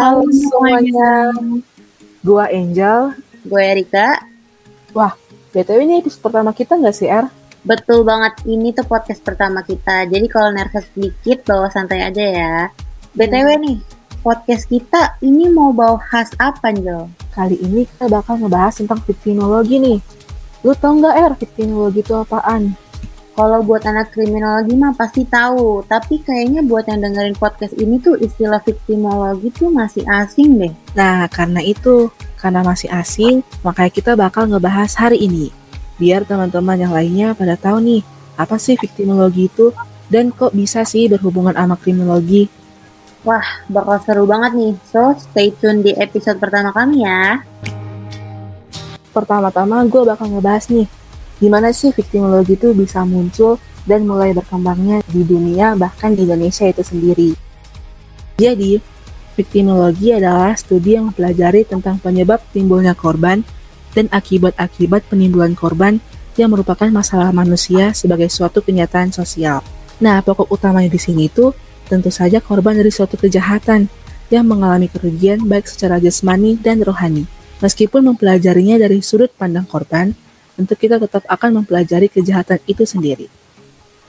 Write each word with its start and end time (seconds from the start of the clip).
Halo 0.00 0.24
semuanya, 0.32 1.28
gua 2.24 2.48
Angel. 2.48 3.12
Gue 3.44 3.60
Erika. 3.60 4.24
Wah, 4.96 5.12
BTW 5.52 5.76
ini 5.84 6.00
episode 6.00 6.24
pertama 6.24 6.56
kita 6.56 6.80
nggak 6.80 6.96
sih, 6.96 7.04
Er? 7.04 7.28
Betul 7.68 8.08
banget, 8.08 8.40
ini 8.48 8.72
tuh 8.72 8.88
podcast 8.88 9.20
pertama 9.20 9.60
kita. 9.60 10.08
Jadi 10.08 10.24
kalau 10.32 10.56
nervous 10.56 10.88
sedikit, 10.96 11.44
bawa 11.44 11.68
santai 11.68 12.00
aja 12.00 12.24
ya. 12.24 12.56
BTW 13.12 13.60
nih, 13.60 13.76
podcast 14.24 14.72
kita 14.72 15.20
ini 15.20 15.52
mau 15.52 15.68
bahas 15.76 16.32
apa, 16.40 16.72
Angel? 16.72 17.04
Kali 17.36 17.60
ini 17.60 17.84
kita 17.84 18.08
bakal 18.08 18.40
ngebahas 18.40 18.80
tentang 18.80 19.04
victimologi 19.04 19.76
nih. 19.84 20.00
Lu 20.64 20.72
tau 20.80 20.96
nggak, 20.96 21.12
Er, 21.28 21.32
victimologi 21.36 22.00
itu 22.00 22.16
apaan? 22.16 22.72
Kalau 23.40 23.64
buat 23.64 23.80
anak 23.88 24.12
kriminologi 24.12 24.76
mah 24.76 24.92
pasti 24.92 25.24
tahu, 25.24 25.80
tapi 25.88 26.20
kayaknya 26.20 26.60
buat 26.60 26.84
yang 26.84 27.00
dengerin 27.00 27.32
podcast 27.40 27.72
ini 27.80 27.96
tuh 27.96 28.20
istilah 28.20 28.60
victimologi 28.60 29.48
tuh 29.56 29.72
masih 29.72 30.04
asing 30.04 30.60
deh. 30.60 30.68
Nah, 30.92 31.24
karena 31.32 31.64
itu, 31.64 32.12
karena 32.36 32.60
masih 32.60 32.92
asing, 32.92 33.40
makanya 33.64 33.92
kita 33.96 34.12
bakal 34.12 34.44
ngebahas 34.44 34.92
hari 34.92 35.24
ini. 35.24 35.48
Biar 35.96 36.28
teman-teman 36.28 36.84
yang 36.84 36.92
lainnya 36.92 37.32
pada 37.32 37.56
tahu 37.56 37.80
nih, 37.80 38.04
apa 38.36 38.60
sih 38.60 38.76
victimologi 38.76 39.48
itu 39.48 39.72
dan 40.12 40.36
kok 40.36 40.52
bisa 40.52 40.84
sih 40.84 41.08
berhubungan 41.08 41.56
sama 41.56 41.80
kriminologi. 41.80 42.44
Wah, 43.24 43.64
bakal 43.72 44.04
seru 44.04 44.28
banget 44.28 44.52
nih. 44.52 44.74
So, 44.84 45.16
stay 45.16 45.48
tune 45.56 45.80
di 45.80 45.96
episode 45.96 46.36
pertama 46.36 46.76
kami 46.76 47.08
ya. 47.08 47.40
Pertama-tama 49.16 49.80
gue 49.88 50.02
bakal 50.04 50.28
ngebahas 50.28 50.68
nih, 50.68 50.99
gimana 51.40 51.72
sih 51.72 51.90
victimologi 51.90 52.54
itu 52.54 52.76
bisa 52.76 53.02
muncul 53.02 53.56
dan 53.88 54.04
mulai 54.04 54.36
berkembangnya 54.36 55.00
di 55.08 55.24
dunia 55.24 55.72
bahkan 55.74 56.12
di 56.12 56.28
Indonesia 56.28 56.68
itu 56.68 56.84
sendiri. 56.84 57.30
Jadi, 58.36 58.76
victimologi 59.34 60.12
adalah 60.12 60.52
studi 60.54 61.00
yang 61.00 61.10
mempelajari 61.10 61.64
tentang 61.64 61.96
penyebab 61.96 62.44
timbulnya 62.52 62.92
korban 62.92 63.40
dan 63.96 64.06
akibat-akibat 64.12 65.08
penimbulan 65.08 65.56
korban 65.56 65.98
yang 66.38 66.52
merupakan 66.52 66.86
masalah 66.92 67.34
manusia 67.34 67.90
sebagai 67.96 68.30
suatu 68.30 68.62
kenyataan 68.62 69.10
sosial. 69.10 69.64
Nah, 70.00 70.22
pokok 70.24 70.48
utamanya 70.48 70.88
di 70.88 71.00
sini 71.00 71.28
itu 71.28 71.52
tentu 71.90 72.08
saja 72.08 72.38
korban 72.38 72.78
dari 72.78 72.88
suatu 72.88 73.18
kejahatan 73.18 73.90
yang 74.30 74.46
mengalami 74.46 74.86
kerugian 74.86 75.42
baik 75.44 75.66
secara 75.66 75.98
jasmani 75.98 76.54
dan 76.56 76.80
rohani. 76.80 77.26
Meskipun 77.60 78.06
mempelajarinya 78.14 78.80
dari 78.80 79.04
sudut 79.04 79.28
pandang 79.36 79.68
korban, 79.68 80.16
tentu 80.60 80.76
kita 80.76 81.00
tetap 81.00 81.24
akan 81.24 81.64
mempelajari 81.64 82.12
kejahatan 82.12 82.60
itu 82.68 82.84
sendiri. 82.84 83.32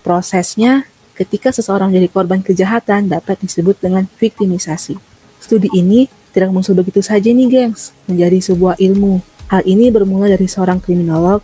Prosesnya, 0.04 0.84
ketika 1.16 1.56
seseorang 1.56 1.96
jadi 1.96 2.12
korban 2.12 2.44
kejahatan 2.44 3.08
dapat 3.08 3.40
disebut 3.40 3.80
dengan 3.80 4.04
viktimisasi. 4.20 5.00
Studi 5.40 5.72
ini 5.72 6.12
tidak 6.36 6.52
muncul 6.52 6.76
begitu 6.76 7.00
saja 7.00 7.32
nih 7.32 7.48
gengs, 7.48 7.96
menjadi 8.12 8.52
sebuah 8.52 8.76
ilmu. 8.84 9.24
Hal 9.48 9.64
ini 9.64 9.88
bermula 9.88 10.28
dari 10.28 10.48
seorang 10.52 10.84
kriminolog, 10.84 11.40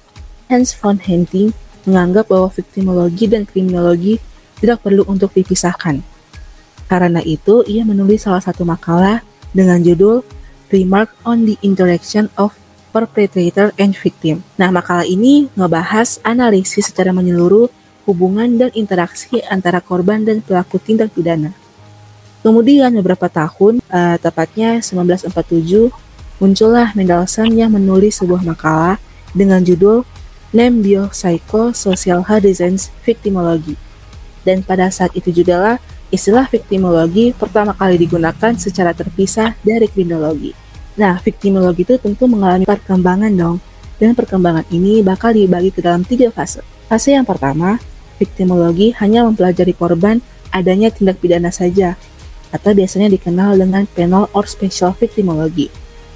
Hans 0.52 0.76
von 0.76 1.00
Henting, 1.00 1.56
menganggap 1.88 2.28
bahwa 2.28 2.52
viktimologi 2.52 3.32
dan 3.32 3.48
kriminologi 3.48 4.20
tidak 4.60 4.84
perlu 4.84 5.08
untuk 5.08 5.32
dipisahkan. 5.32 6.04
Karena 6.88 7.20
itu, 7.24 7.64
ia 7.64 7.84
menulis 7.88 8.28
salah 8.28 8.44
satu 8.44 8.68
makalah 8.68 9.24
dengan 9.56 9.80
judul 9.84 10.24
Remark 10.68 11.16
on 11.24 11.48
the 11.48 11.56
Interaction 11.64 12.28
of 12.36 12.56
perpetrator 12.92 13.76
and 13.76 13.94
victim. 13.94 14.44
Nah, 14.56 14.72
makalah 14.72 15.06
ini 15.06 15.52
ngebahas 15.54 16.20
analisis 16.24 16.90
secara 16.90 17.12
menyeluruh 17.12 17.70
hubungan 18.08 18.48
dan 18.56 18.72
interaksi 18.72 19.44
antara 19.52 19.84
korban 19.84 20.24
dan 20.24 20.40
pelaku 20.40 20.80
tindak 20.80 21.12
pidana. 21.12 21.52
Kemudian 22.40 22.96
beberapa 22.96 23.28
tahun, 23.28 23.84
uh, 23.92 24.16
tepatnya 24.24 24.80
1947, 24.80 25.92
muncullah 26.40 26.96
Mendelssohn 26.96 27.52
yang 27.52 27.76
menulis 27.76 28.24
sebuah 28.24 28.46
makalah 28.46 28.96
dengan 29.36 29.60
judul 29.60 30.08
Name 30.56 30.80
Biopsycho-Social 30.80 32.24
Designs 32.40 32.88
Victimology. 33.04 33.76
Dan 34.48 34.64
pada 34.64 34.88
saat 34.88 35.12
itu 35.12 35.28
juga 35.36 35.60
lah 35.60 35.78
istilah 36.08 36.48
victimologi 36.48 37.36
pertama 37.36 37.76
kali 37.76 38.00
digunakan 38.00 38.56
secara 38.56 38.96
terpisah 38.96 39.60
dari 39.60 39.92
kriminologi. 39.92 40.56
Nah, 40.98 41.22
victimologi 41.22 41.86
itu 41.86 41.96
tentu 42.02 42.26
mengalami 42.26 42.66
perkembangan 42.66 43.30
dong, 43.30 43.62
dan 44.02 44.18
perkembangan 44.18 44.66
ini 44.74 45.06
bakal 45.06 45.30
dibagi 45.30 45.70
ke 45.70 45.86
dalam 45.86 46.02
tiga 46.02 46.34
fase. 46.34 46.66
Fase 46.90 47.14
yang 47.14 47.26
pertama, 47.26 47.78
victimologi 48.18 48.98
hanya 48.98 49.22
mempelajari 49.30 49.78
korban 49.78 50.18
adanya 50.50 50.90
tindak 50.90 51.22
pidana 51.22 51.54
saja, 51.54 51.94
atau 52.50 52.74
biasanya 52.74 53.14
dikenal 53.14 53.62
dengan 53.62 53.86
penal 53.86 54.26
or 54.34 54.50
special 54.50 54.98
victimology. 54.98 55.70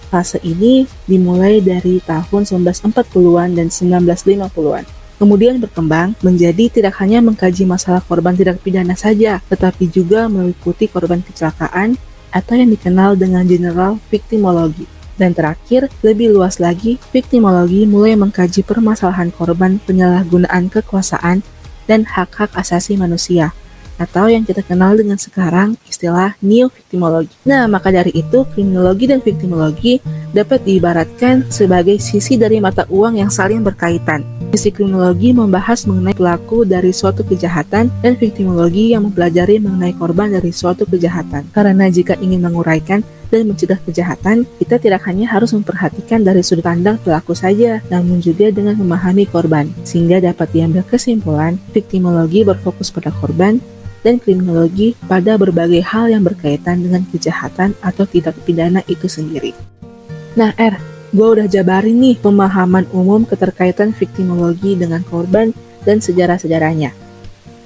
Fase 0.09 0.41
ini 0.41 0.89
dimulai 1.05 1.61
dari 1.61 2.01
tahun 2.01 2.43
1940-an 2.43 3.49
dan 3.53 3.67
1950-an. 3.69 4.83
Kemudian 5.21 5.61
berkembang 5.61 6.17
menjadi 6.25 6.81
tidak 6.81 6.97
hanya 6.97 7.21
mengkaji 7.21 7.69
masalah 7.69 8.01
korban 8.01 8.33
tindak 8.33 8.57
pidana 8.65 8.97
saja, 8.97 9.37
tetapi 9.45 9.85
juga 9.93 10.25
meliputi 10.25 10.89
korban 10.89 11.21
kecelakaan, 11.21 11.93
atau 12.31 12.55
yang 12.57 12.71
dikenal 12.71 13.19
dengan 13.19 13.45
general 13.45 13.99
victimologi. 14.07 14.87
Dan 15.19 15.37
terakhir, 15.37 15.91
lebih 16.01 16.33
luas 16.33 16.57
lagi, 16.57 16.97
victimologi 17.13 17.85
mulai 17.85 18.17
mengkaji 18.17 18.65
permasalahan 18.65 19.29
korban 19.29 19.77
penyalahgunaan 19.83 20.71
kekuasaan 20.71 21.45
dan 21.85 22.07
hak-hak 22.09 22.49
asasi 22.57 22.97
manusia, 22.97 23.53
atau 23.99 24.27
yang 24.31 24.47
kita 24.47 24.61
kenal 24.63 24.95
dengan 24.95 25.17
sekarang 25.19 25.75
istilah 25.89 26.35
neo-victimologi. 26.39 27.33
Nah, 27.47 27.67
maka 27.67 27.91
dari 27.91 28.13
itu, 28.15 28.45
kriminologi 28.51 29.05
dan 29.09 29.19
victimologi 29.19 29.99
dapat 30.31 30.63
diibaratkan 30.63 31.51
sebagai 31.51 31.99
sisi 31.99 32.39
dari 32.39 32.63
mata 32.63 32.87
uang 32.87 33.19
yang 33.19 33.31
saling 33.31 33.63
berkaitan. 33.65 34.23
Sisi 34.51 34.71
kriminologi 34.75 35.31
membahas 35.31 35.87
mengenai 35.87 36.11
pelaku 36.11 36.67
dari 36.67 36.91
suatu 36.91 37.23
kejahatan 37.23 37.87
dan 37.87 38.13
victimologi 38.19 38.91
yang 38.91 39.07
mempelajari 39.07 39.63
mengenai 39.63 39.95
korban 39.95 40.31
dari 40.35 40.51
suatu 40.51 40.83
kejahatan. 40.83 41.47
Karena 41.55 41.87
jika 41.87 42.19
ingin 42.19 42.43
menguraikan 42.43 42.99
dan 43.31 43.47
mencegah 43.47 43.79
kejahatan, 43.87 44.43
kita 44.59 44.75
tidak 44.77 45.07
hanya 45.07 45.25
harus 45.31 45.55
memperhatikan 45.55 46.21
dari 46.21 46.43
sudut 46.43 46.67
pandang 46.67 46.99
pelaku 46.99 47.31
saja, 47.31 47.79
namun 47.87 48.19
juga 48.19 48.51
dengan 48.51 48.75
memahami 48.75 49.25
korban, 49.25 49.71
sehingga 49.87 50.19
dapat 50.19 50.51
diambil 50.51 50.83
kesimpulan 50.83 51.55
victimologi 51.71 52.43
berfokus 52.43 52.91
pada 52.91 53.09
korban 53.09 53.63
dan 54.03 54.19
kriminologi 54.19 54.97
pada 55.07 55.39
berbagai 55.39 55.81
hal 55.85 56.11
yang 56.11 56.25
berkaitan 56.25 56.83
dengan 56.83 57.07
kejahatan 57.07 57.73
atau 57.79 58.03
tidak 58.03 58.35
pidana 58.43 58.83
itu 58.91 59.07
sendiri. 59.07 59.55
Nah, 60.35 60.51
R, 60.57 60.75
gue 61.15 61.27
udah 61.39 61.47
jabarin 61.47 61.97
nih 62.01 62.17
pemahaman 62.19 62.89
umum 62.91 63.23
keterkaitan 63.23 63.95
viktimologi 63.95 64.75
dengan 64.75 65.05
korban 65.05 65.55
dan 65.85 66.01
sejarah-sejarahnya. 66.01 66.91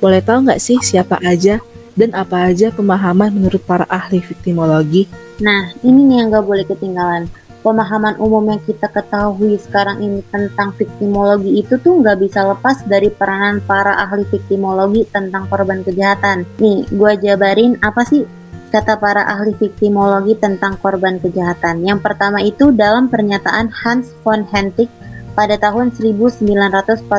Boleh 0.04 0.22
tahu 0.22 0.46
nggak 0.46 0.62
sih 0.62 0.78
siapa 0.84 1.18
aja 1.24 1.64
dan 1.96 2.12
apa 2.12 2.52
aja 2.52 2.70
pemahaman 2.70 3.32
menurut 3.32 3.64
para 3.64 3.88
ahli 3.88 4.20
viktimologi? 4.20 5.08
Nah, 5.44 5.76
ini 5.84 6.00
nih 6.08 6.16
yang 6.24 6.28
gak 6.32 6.46
boleh 6.48 6.66
ketinggalan. 6.68 7.28
Pemahaman 7.66 8.22
umum 8.22 8.46
yang 8.46 8.62
kita 8.62 8.86
ketahui 8.94 9.58
sekarang 9.58 9.98
ini 9.98 10.22
tentang 10.30 10.70
viktimologi 10.78 11.66
itu 11.66 11.82
tuh 11.82 11.98
nggak 11.98 12.22
bisa 12.22 12.46
lepas 12.46 12.86
dari 12.86 13.10
peranan 13.10 13.58
para 13.58 13.98
ahli 14.06 14.22
viktimologi 14.30 15.02
tentang 15.10 15.50
korban 15.50 15.82
kejahatan. 15.82 16.46
Nih, 16.62 16.86
gue 16.86 17.12
jabarin 17.26 17.74
apa 17.82 18.06
sih 18.06 18.22
kata 18.70 19.02
para 19.02 19.26
ahli 19.26 19.58
viktimologi 19.58 20.38
tentang 20.38 20.78
korban 20.78 21.18
kejahatan. 21.18 21.82
Yang 21.82 22.06
pertama 22.06 22.38
itu 22.46 22.70
dalam 22.70 23.10
pernyataan 23.10 23.74
Hans 23.74 24.14
von 24.22 24.46
Hentig 24.46 24.94
pada 25.34 25.58
tahun 25.58 25.90
1948. 25.90 27.10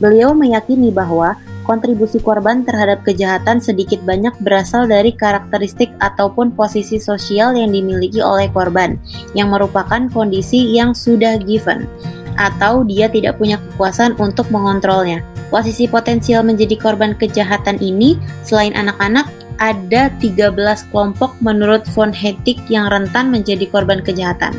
Beliau 0.00 0.32
meyakini 0.32 0.88
bahwa 0.88 1.36
kontribusi 1.72 2.20
korban 2.20 2.68
terhadap 2.68 3.00
kejahatan 3.08 3.56
sedikit 3.56 4.04
banyak 4.04 4.36
berasal 4.44 4.84
dari 4.84 5.16
karakteristik 5.16 5.88
ataupun 6.04 6.52
posisi 6.52 7.00
sosial 7.00 7.56
yang 7.56 7.72
dimiliki 7.72 8.20
oleh 8.20 8.52
korban, 8.52 9.00
yang 9.32 9.48
merupakan 9.48 10.04
kondisi 10.12 10.76
yang 10.76 10.92
sudah 10.92 11.40
given 11.40 11.88
atau 12.36 12.84
dia 12.84 13.08
tidak 13.08 13.40
punya 13.40 13.56
kekuasaan 13.56 14.16
untuk 14.20 14.48
mengontrolnya. 14.52 15.24
Posisi 15.52 15.84
potensial 15.84 16.40
menjadi 16.44 16.80
korban 16.80 17.12
kejahatan 17.16 17.76
ini, 17.80 18.16
selain 18.40 18.72
anak-anak, 18.72 19.28
ada 19.60 20.08
13 20.18 20.56
kelompok 20.90 21.36
menurut 21.44 21.84
von 21.92 22.10
Hetik 22.10 22.58
yang 22.72 22.88
rentan 22.88 23.28
menjadi 23.28 23.68
korban 23.68 24.00
kejahatan. 24.00 24.56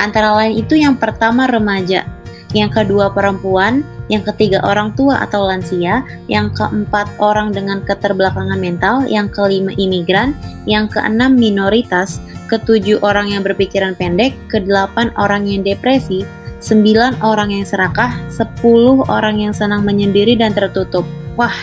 Antara 0.00 0.32
lain 0.32 0.56
itu 0.64 0.80
yang 0.80 0.96
pertama 0.96 1.44
remaja, 1.44 2.08
yang 2.50 2.70
kedua 2.70 3.14
perempuan, 3.14 3.86
yang 4.10 4.26
ketiga 4.26 4.58
orang 4.66 4.90
tua 4.98 5.22
atau 5.22 5.46
lansia, 5.46 6.02
yang 6.26 6.50
keempat 6.50 7.06
orang 7.22 7.54
dengan 7.54 7.82
keterbelakangan 7.86 8.58
mental, 8.58 9.06
yang 9.06 9.30
kelima 9.30 9.70
imigran, 9.78 10.34
yang 10.66 10.90
keenam 10.90 11.38
minoritas, 11.38 12.18
ketujuh 12.50 12.98
orang 13.06 13.30
yang 13.30 13.46
berpikiran 13.46 13.94
pendek, 13.94 14.34
kedelapan 14.50 15.14
orang 15.14 15.46
yang 15.46 15.62
depresi, 15.62 16.26
sembilan 16.58 17.22
orang 17.22 17.54
yang 17.54 17.64
serakah, 17.64 18.18
sepuluh 18.26 19.06
orang 19.06 19.38
yang 19.38 19.54
senang 19.54 19.86
menyendiri 19.86 20.34
dan 20.34 20.50
tertutup. 20.50 21.06
Wah, 21.38 21.54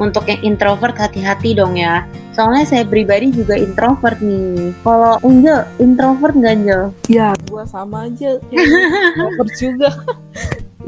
untuk 0.00 0.24
yang 0.28 0.40
introvert 0.44 0.96
hati-hati 0.96 1.56
dong 1.56 1.76
ya. 1.76 2.04
Soalnya 2.32 2.64
saya 2.64 2.84
pribadi 2.88 3.28
juga 3.32 3.56
introvert 3.56 4.20
nih. 4.24 4.72
Kalau 4.80 5.20
Angel, 5.20 5.68
introvert 5.76 6.32
nggak 6.32 6.54
Angel? 6.56 6.82
Ya, 7.08 7.36
gua 7.48 7.64
sama 7.68 8.08
aja. 8.08 8.40
introvert 8.52 9.52
juga. 9.62 9.90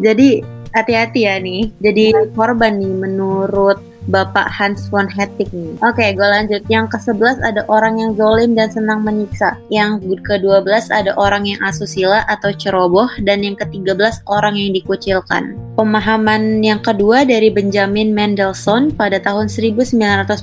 Jadi 0.01 0.41
hati-hati 0.75 1.21
ya 1.29 1.37
nih. 1.39 1.71
Jadi 1.81 2.05
korban 2.35 2.81
nih 2.81 2.95
menurut 2.97 3.79
Bapak 4.05 4.53
Hans 4.53 4.93
von 4.93 5.09
Hettig 5.09 5.49
nih. 5.57 5.81
Oke, 5.81 6.13
gue 6.13 6.29
lanjut. 6.29 6.61
Yang 6.69 6.97
ke-11 6.97 7.41
ada 7.41 7.65
orang 7.73 8.01
yang 8.01 8.13
zolim 8.13 8.53
dan 8.53 8.69
senang 8.69 9.01
menyiksa. 9.01 9.57
Yang 9.73 10.21
ke-12 10.29 10.93
ada 10.93 11.17
orang 11.17 11.49
yang 11.49 11.61
asusila 11.65 12.21
atau 12.29 12.53
ceroboh. 12.53 13.09
Dan 13.25 13.41
yang 13.41 13.57
ke-13 13.57 14.29
orang 14.29 14.61
yang 14.61 14.77
dikucilkan. 14.77 15.57
Pemahaman 15.81 16.61
yang 16.61 16.85
kedua 16.85 17.25
dari 17.25 17.49
Benjamin 17.49 18.13
Mendelssohn 18.13 18.93
pada 18.93 19.17
tahun 19.17 19.49
1947 19.49 20.37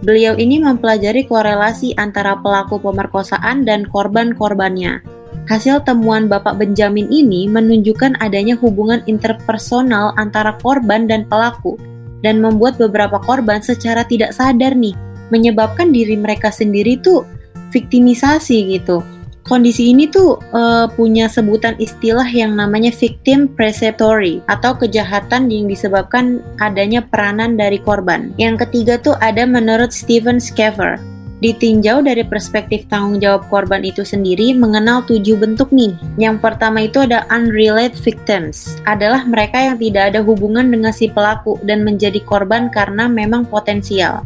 Beliau 0.00 0.32
ini 0.40 0.56
mempelajari 0.56 1.28
korelasi 1.28 1.92
antara 2.00 2.32
pelaku 2.40 2.80
pemerkosaan 2.80 3.68
dan 3.68 3.84
korban-korbannya. 3.84 5.04
Hasil 5.44 5.84
temuan 5.84 6.24
Bapak 6.24 6.56
Benjamin 6.56 7.04
ini 7.12 7.44
menunjukkan 7.52 8.16
adanya 8.16 8.56
hubungan 8.56 9.04
interpersonal 9.04 10.16
antara 10.16 10.56
korban 10.62 11.04
dan 11.04 11.28
pelaku, 11.28 11.76
dan 12.20 12.40
membuat 12.40 12.76
beberapa 12.76 13.20
korban 13.22 13.60
secara 13.64 14.04
tidak 14.04 14.36
sadar 14.36 14.76
nih 14.76 14.96
menyebabkan 15.30 15.94
diri 15.94 16.18
mereka 16.18 16.50
sendiri 16.50 16.98
tuh 17.00 17.24
viktimisasi 17.70 18.78
gitu. 18.78 19.00
Kondisi 19.40 19.90
ini 19.90 20.06
tuh 20.06 20.36
uh, 20.52 20.86
punya 20.94 21.26
sebutan 21.26 21.74
istilah 21.80 22.28
yang 22.28 22.54
namanya 22.54 22.92
victim 22.92 23.48
preceptory 23.48 24.44
atau 24.46 24.76
kejahatan 24.76 25.48
yang 25.48 25.66
disebabkan 25.66 26.44
adanya 26.60 27.00
peranan 27.02 27.56
dari 27.56 27.80
korban. 27.80 28.30
Yang 28.36 28.68
ketiga 28.68 29.00
tuh 29.00 29.16
ada 29.18 29.48
menurut 29.48 29.90
Stephen 29.90 30.38
Scaver 30.38 31.00
ditinjau 31.40 32.04
dari 32.04 32.24
perspektif 32.24 32.86
tanggung 32.88 33.20
jawab 33.20 33.48
korban 33.48 33.84
itu 33.84 34.04
sendiri 34.04 34.52
mengenal 34.52 35.04
tujuh 35.04 35.36
bentuk 35.40 35.72
nih. 35.72 35.96
Yang 36.20 36.36
pertama 36.44 36.84
itu 36.84 37.02
ada 37.04 37.24
unrelated 37.32 37.96
victims, 38.00 38.76
adalah 38.84 39.24
mereka 39.24 39.60
yang 39.72 39.76
tidak 39.80 40.14
ada 40.14 40.20
hubungan 40.20 40.68
dengan 40.68 40.92
si 40.92 41.08
pelaku 41.08 41.56
dan 41.64 41.82
menjadi 41.82 42.20
korban 42.24 42.68
karena 42.68 43.08
memang 43.08 43.48
potensial. 43.48 44.24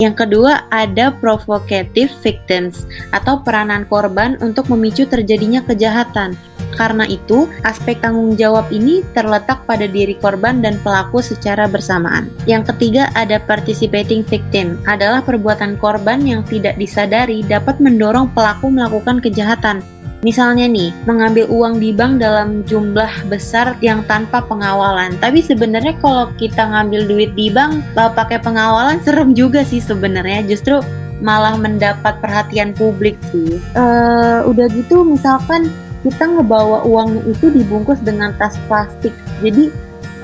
Yang 0.00 0.24
kedua 0.24 0.64
ada 0.72 1.12
provocative 1.12 2.08
victims 2.24 2.88
atau 3.12 3.44
peranan 3.44 3.84
korban 3.84 4.40
untuk 4.40 4.72
memicu 4.72 5.04
terjadinya 5.04 5.60
kejahatan 5.60 6.40
karena 6.74 7.06
itu, 7.06 7.50
aspek 7.66 7.98
tanggung 7.98 8.34
jawab 8.38 8.68
ini 8.70 9.02
terletak 9.16 9.64
pada 9.64 9.86
diri 9.86 10.14
korban 10.18 10.62
dan 10.62 10.78
pelaku 10.82 11.22
secara 11.22 11.66
bersamaan. 11.66 12.30
Yang 12.46 12.74
ketiga 12.74 13.08
ada 13.18 13.42
participating 13.42 14.22
victim, 14.26 14.78
adalah 14.86 15.24
perbuatan 15.24 15.78
korban 15.78 16.22
yang 16.22 16.46
tidak 16.46 16.78
disadari 16.78 17.42
dapat 17.46 17.78
mendorong 17.82 18.30
pelaku 18.32 18.70
melakukan 18.70 19.18
kejahatan. 19.18 19.82
Misalnya 20.20 20.68
nih, 20.68 20.92
mengambil 21.08 21.48
uang 21.48 21.80
di 21.80 21.96
bank 21.96 22.20
dalam 22.20 22.60
jumlah 22.68 23.08
besar 23.32 23.72
yang 23.80 24.04
tanpa 24.04 24.44
pengawalan. 24.44 25.16
Tapi 25.16 25.40
sebenarnya 25.40 25.96
kalau 25.96 26.28
kita 26.36 26.60
ngambil 26.60 27.08
duit 27.08 27.32
di 27.32 27.48
bank 27.48 27.80
pakai 27.96 28.36
pengawalan 28.36 29.00
serem 29.00 29.32
juga 29.32 29.64
sih 29.64 29.80
sebenarnya. 29.80 30.44
Justru 30.44 30.84
malah 31.24 31.56
mendapat 31.56 32.20
perhatian 32.20 32.76
publik 32.76 33.16
sih. 33.32 33.60
Uh, 33.72 34.44
udah 34.44 34.68
gitu 34.72 35.08
misalkan 35.08 35.72
kita 36.00 36.24
ngebawa 36.24 36.84
uangnya 36.88 37.22
itu 37.28 37.52
dibungkus 37.52 38.00
dengan 38.00 38.32
tas 38.40 38.56
plastik. 38.68 39.12
Jadi 39.44 39.68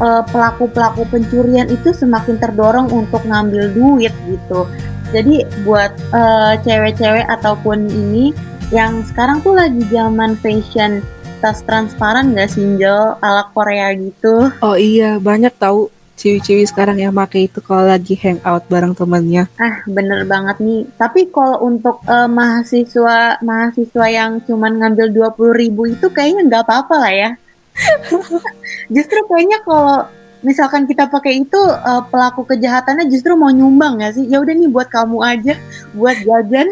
eh, 0.01 0.23
pelaku-pelaku 0.33 1.05
pencurian 1.09 1.69
itu 1.69 1.93
semakin 1.93 2.41
terdorong 2.41 2.89
untuk 2.93 3.25
ngambil 3.25 3.73
duit 3.73 4.15
gitu. 4.29 4.69
Jadi 5.15 5.47
buat 5.63 5.95
uh, 6.11 6.59
cewek-cewek 6.67 7.31
ataupun 7.31 7.87
ini 7.87 8.35
yang 8.75 9.07
sekarang 9.07 9.39
tuh 9.39 9.55
lagi 9.55 9.79
zaman 9.87 10.35
fashion 10.43 10.99
tas 11.39 11.63
transparan 11.63 12.35
gak 12.35 12.51
sih 12.51 12.81
ala 13.23 13.47
Korea 13.55 13.95
gitu? 13.95 14.51
Oh 14.65 14.75
iya 14.75 15.23
banyak 15.23 15.55
tahu 15.61 15.93
ciwi-ciwi 16.17 16.65
sekarang 16.65 16.97
yang 16.97 17.13
pakai 17.13 17.47
itu 17.47 17.61
kalau 17.61 17.85
lagi 17.85 18.17
hangout 18.17 18.65
bareng 18.73 18.97
temennya. 18.97 19.53
Ah, 19.61 19.85
bener 19.85 20.25
banget 20.25 20.57
nih. 20.65 20.89
Tapi 20.97 21.29
kalau 21.29 21.61
untuk 21.69 22.01
uh, 22.09 22.25
mahasiswa 22.25 23.39
mahasiswa 23.45 24.07
yang 24.09 24.41
cuman 24.49 24.81
ngambil 24.81 25.13
dua 25.13 25.29
puluh 25.37 25.53
ribu 25.53 25.85
itu 25.85 26.09
kayaknya 26.09 26.49
nggak 26.49 26.65
apa-apa 26.65 26.95
lah 26.97 27.13
ya. 27.13 27.31
justru 28.97 29.21
kayaknya 29.29 29.61
kalau 29.61 30.09
misalkan 30.41 30.89
kita 30.89 31.05
pakai 31.13 31.45
itu 31.45 31.61
uh, 31.61 32.01
pelaku 32.09 32.49
kejahatannya 32.49 33.13
justru 33.13 33.37
mau 33.37 33.53
nyumbang 33.53 34.01
nggak 34.01 34.17
sih? 34.17 34.25
Ya 34.25 34.41
udah 34.41 34.57
nih 34.57 34.73
buat 34.73 34.89
kamu 34.89 35.21
aja, 35.21 35.55
buat 35.93 36.17
jajan. 36.25 36.67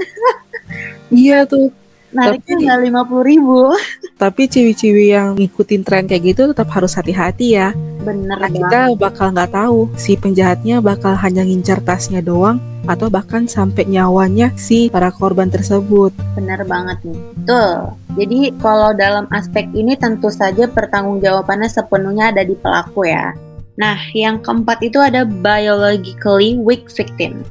iya 1.12 1.44
tuh 1.44 1.83
nariknya 2.14 2.54
nggak 2.56 2.80
lima 2.86 3.02
puluh 3.02 3.24
ribu. 3.26 3.60
Tapi 4.22 4.46
ciwi-ciwi 4.46 5.10
yang 5.10 5.34
ngikutin 5.34 5.82
tren 5.82 6.06
kayak 6.06 6.22
gitu 6.34 6.42
tetap 6.54 6.70
harus 6.70 6.94
hati-hati 6.94 7.58
ya. 7.58 7.74
Bener 8.06 8.38
Karena 8.38 8.48
kita 8.54 8.80
bakal 8.96 9.26
nggak 9.34 9.52
tahu 9.52 9.90
si 9.98 10.14
penjahatnya 10.14 10.78
bakal 10.78 11.18
hanya 11.18 11.42
ngincar 11.42 11.82
tasnya 11.82 12.22
doang 12.22 12.62
atau 12.84 13.08
bahkan 13.08 13.48
sampai 13.48 13.88
nyawanya 13.88 14.52
si 14.54 14.92
para 14.92 15.10
korban 15.10 15.48
tersebut. 15.48 16.12
Bener 16.36 16.62
banget 16.64 17.00
nih. 17.04 17.18
Tuh. 17.48 17.92
Jadi 18.14 18.54
kalau 18.62 18.94
dalam 18.94 19.26
aspek 19.34 19.66
ini 19.74 19.98
tentu 19.98 20.30
saja 20.30 20.70
pertanggungjawabannya 20.70 21.66
sepenuhnya 21.66 22.30
ada 22.30 22.46
di 22.46 22.54
pelaku 22.54 23.08
ya. 23.08 23.34
Nah, 23.74 23.98
yang 24.14 24.38
keempat 24.38 24.86
itu 24.86 25.02
ada 25.02 25.26
biologically 25.26 26.54
weak 26.62 26.86
victim. 26.86 27.42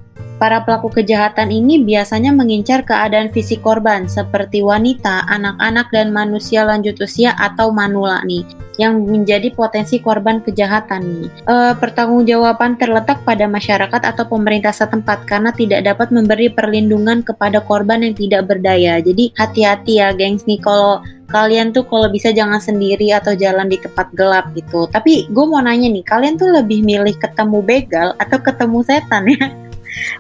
Para 0.44 0.60
pelaku 0.60 0.92
kejahatan 0.92 1.56
ini 1.56 1.88
biasanya 1.88 2.36
mengincar 2.36 2.84
keadaan 2.84 3.32
fisik 3.32 3.64
korban 3.64 4.12
seperti 4.12 4.60
wanita, 4.60 5.24
anak-anak, 5.32 5.88
dan 5.96 6.12
manusia 6.12 6.68
lanjut 6.68 7.00
usia 7.00 7.32
atau 7.40 7.72
manula 7.72 8.20
nih 8.28 8.44
yang 8.76 9.08
menjadi 9.08 9.56
potensi 9.56 10.04
korban 10.04 10.44
kejahatan 10.44 11.00
nih. 11.00 11.32
E, 11.48 11.56
pertanggungjawaban 11.80 12.76
terletak 12.76 13.24
pada 13.24 13.48
masyarakat 13.48 14.04
atau 14.04 14.28
pemerintah 14.28 14.76
setempat 14.76 15.24
karena 15.32 15.56
tidak 15.56 15.88
dapat 15.88 16.12
memberi 16.12 16.52
perlindungan 16.52 17.24
kepada 17.24 17.64
korban 17.64 18.04
yang 18.04 18.12
tidak 18.12 18.44
berdaya. 18.44 19.00
Jadi 19.00 19.32
hati-hati 19.40 20.04
ya 20.04 20.12
gengs 20.12 20.44
nih 20.44 20.60
kalau 20.60 21.00
kalian 21.32 21.72
tuh 21.72 21.88
kalau 21.88 22.12
bisa 22.12 22.36
jangan 22.36 22.60
sendiri 22.60 23.16
atau 23.16 23.32
jalan 23.32 23.72
di 23.72 23.80
tempat 23.80 24.12
gelap 24.12 24.52
gitu. 24.60 24.92
Tapi 24.92 25.32
gue 25.32 25.46
mau 25.48 25.64
nanya 25.64 25.88
nih, 25.88 26.04
kalian 26.04 26.36
tuh 26.36 26.52
lebih 26.52 26.84
milih 26.84 27.16
ketemu 27.16 27.64
begal 27.64 28.12
atau 28.20 28.44
ketemu 28.44 28.84
setan 28.84 29.32
ya? 29.32 29.48